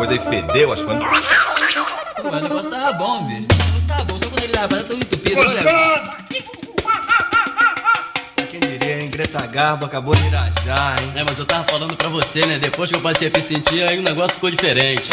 Coisa 0.01 0.15
e 0.15 0.19
fedeu 0.19 0.73
as 0.73 0.83
coisas. 0.83 1.05
Mas 1.05 2.41
o 2.41 2.43
negócio 2.43 2.71
tava 2.71 2.93
bom, 2.93 3.27
bicho. 3.27 3.49
O 3.51 3.67
negócio 3.67 3.87
tava 3.87 4.05
bom, 4.05 4.19
só 4.19 4.29
quando 4.29 4.45
ele 4.45 4.53
tava 4.53 4.83
tão 4.83 4.97
entupido. 4.97 5.37
Gostoso! 5.37 6.21
Quem 8.51 8.61
diria, 8.61 9.03
hein? 9.03 9.11
Greta 9.11 9.47
Garbo 9.47 9.85
acabou 9.85 10.15
de 10.15 10.27
irajar, 10.27 11.03
hein? 11.03 11.13
É, 11.17 11.23
mas 11.23 11.39
eu 11.39 11.45
tava 11.45 11.65
falando 11.65 11.95
pra 11.97 12.09
você, 12.09 12.47
né? 12.47 12.59
Depois 12.59 12.91
que 12.91 12.97
eu 12.97 13.01
passei 13.03 13.29
a 13.29 13.31
me 13.31 13.43
sentir, 13.43 13.83
aí 13.83 13.99
o 13.99 14.03
negócio 14.03 14.35
ficou 14.37 14.51
diferente. 14.51 15.11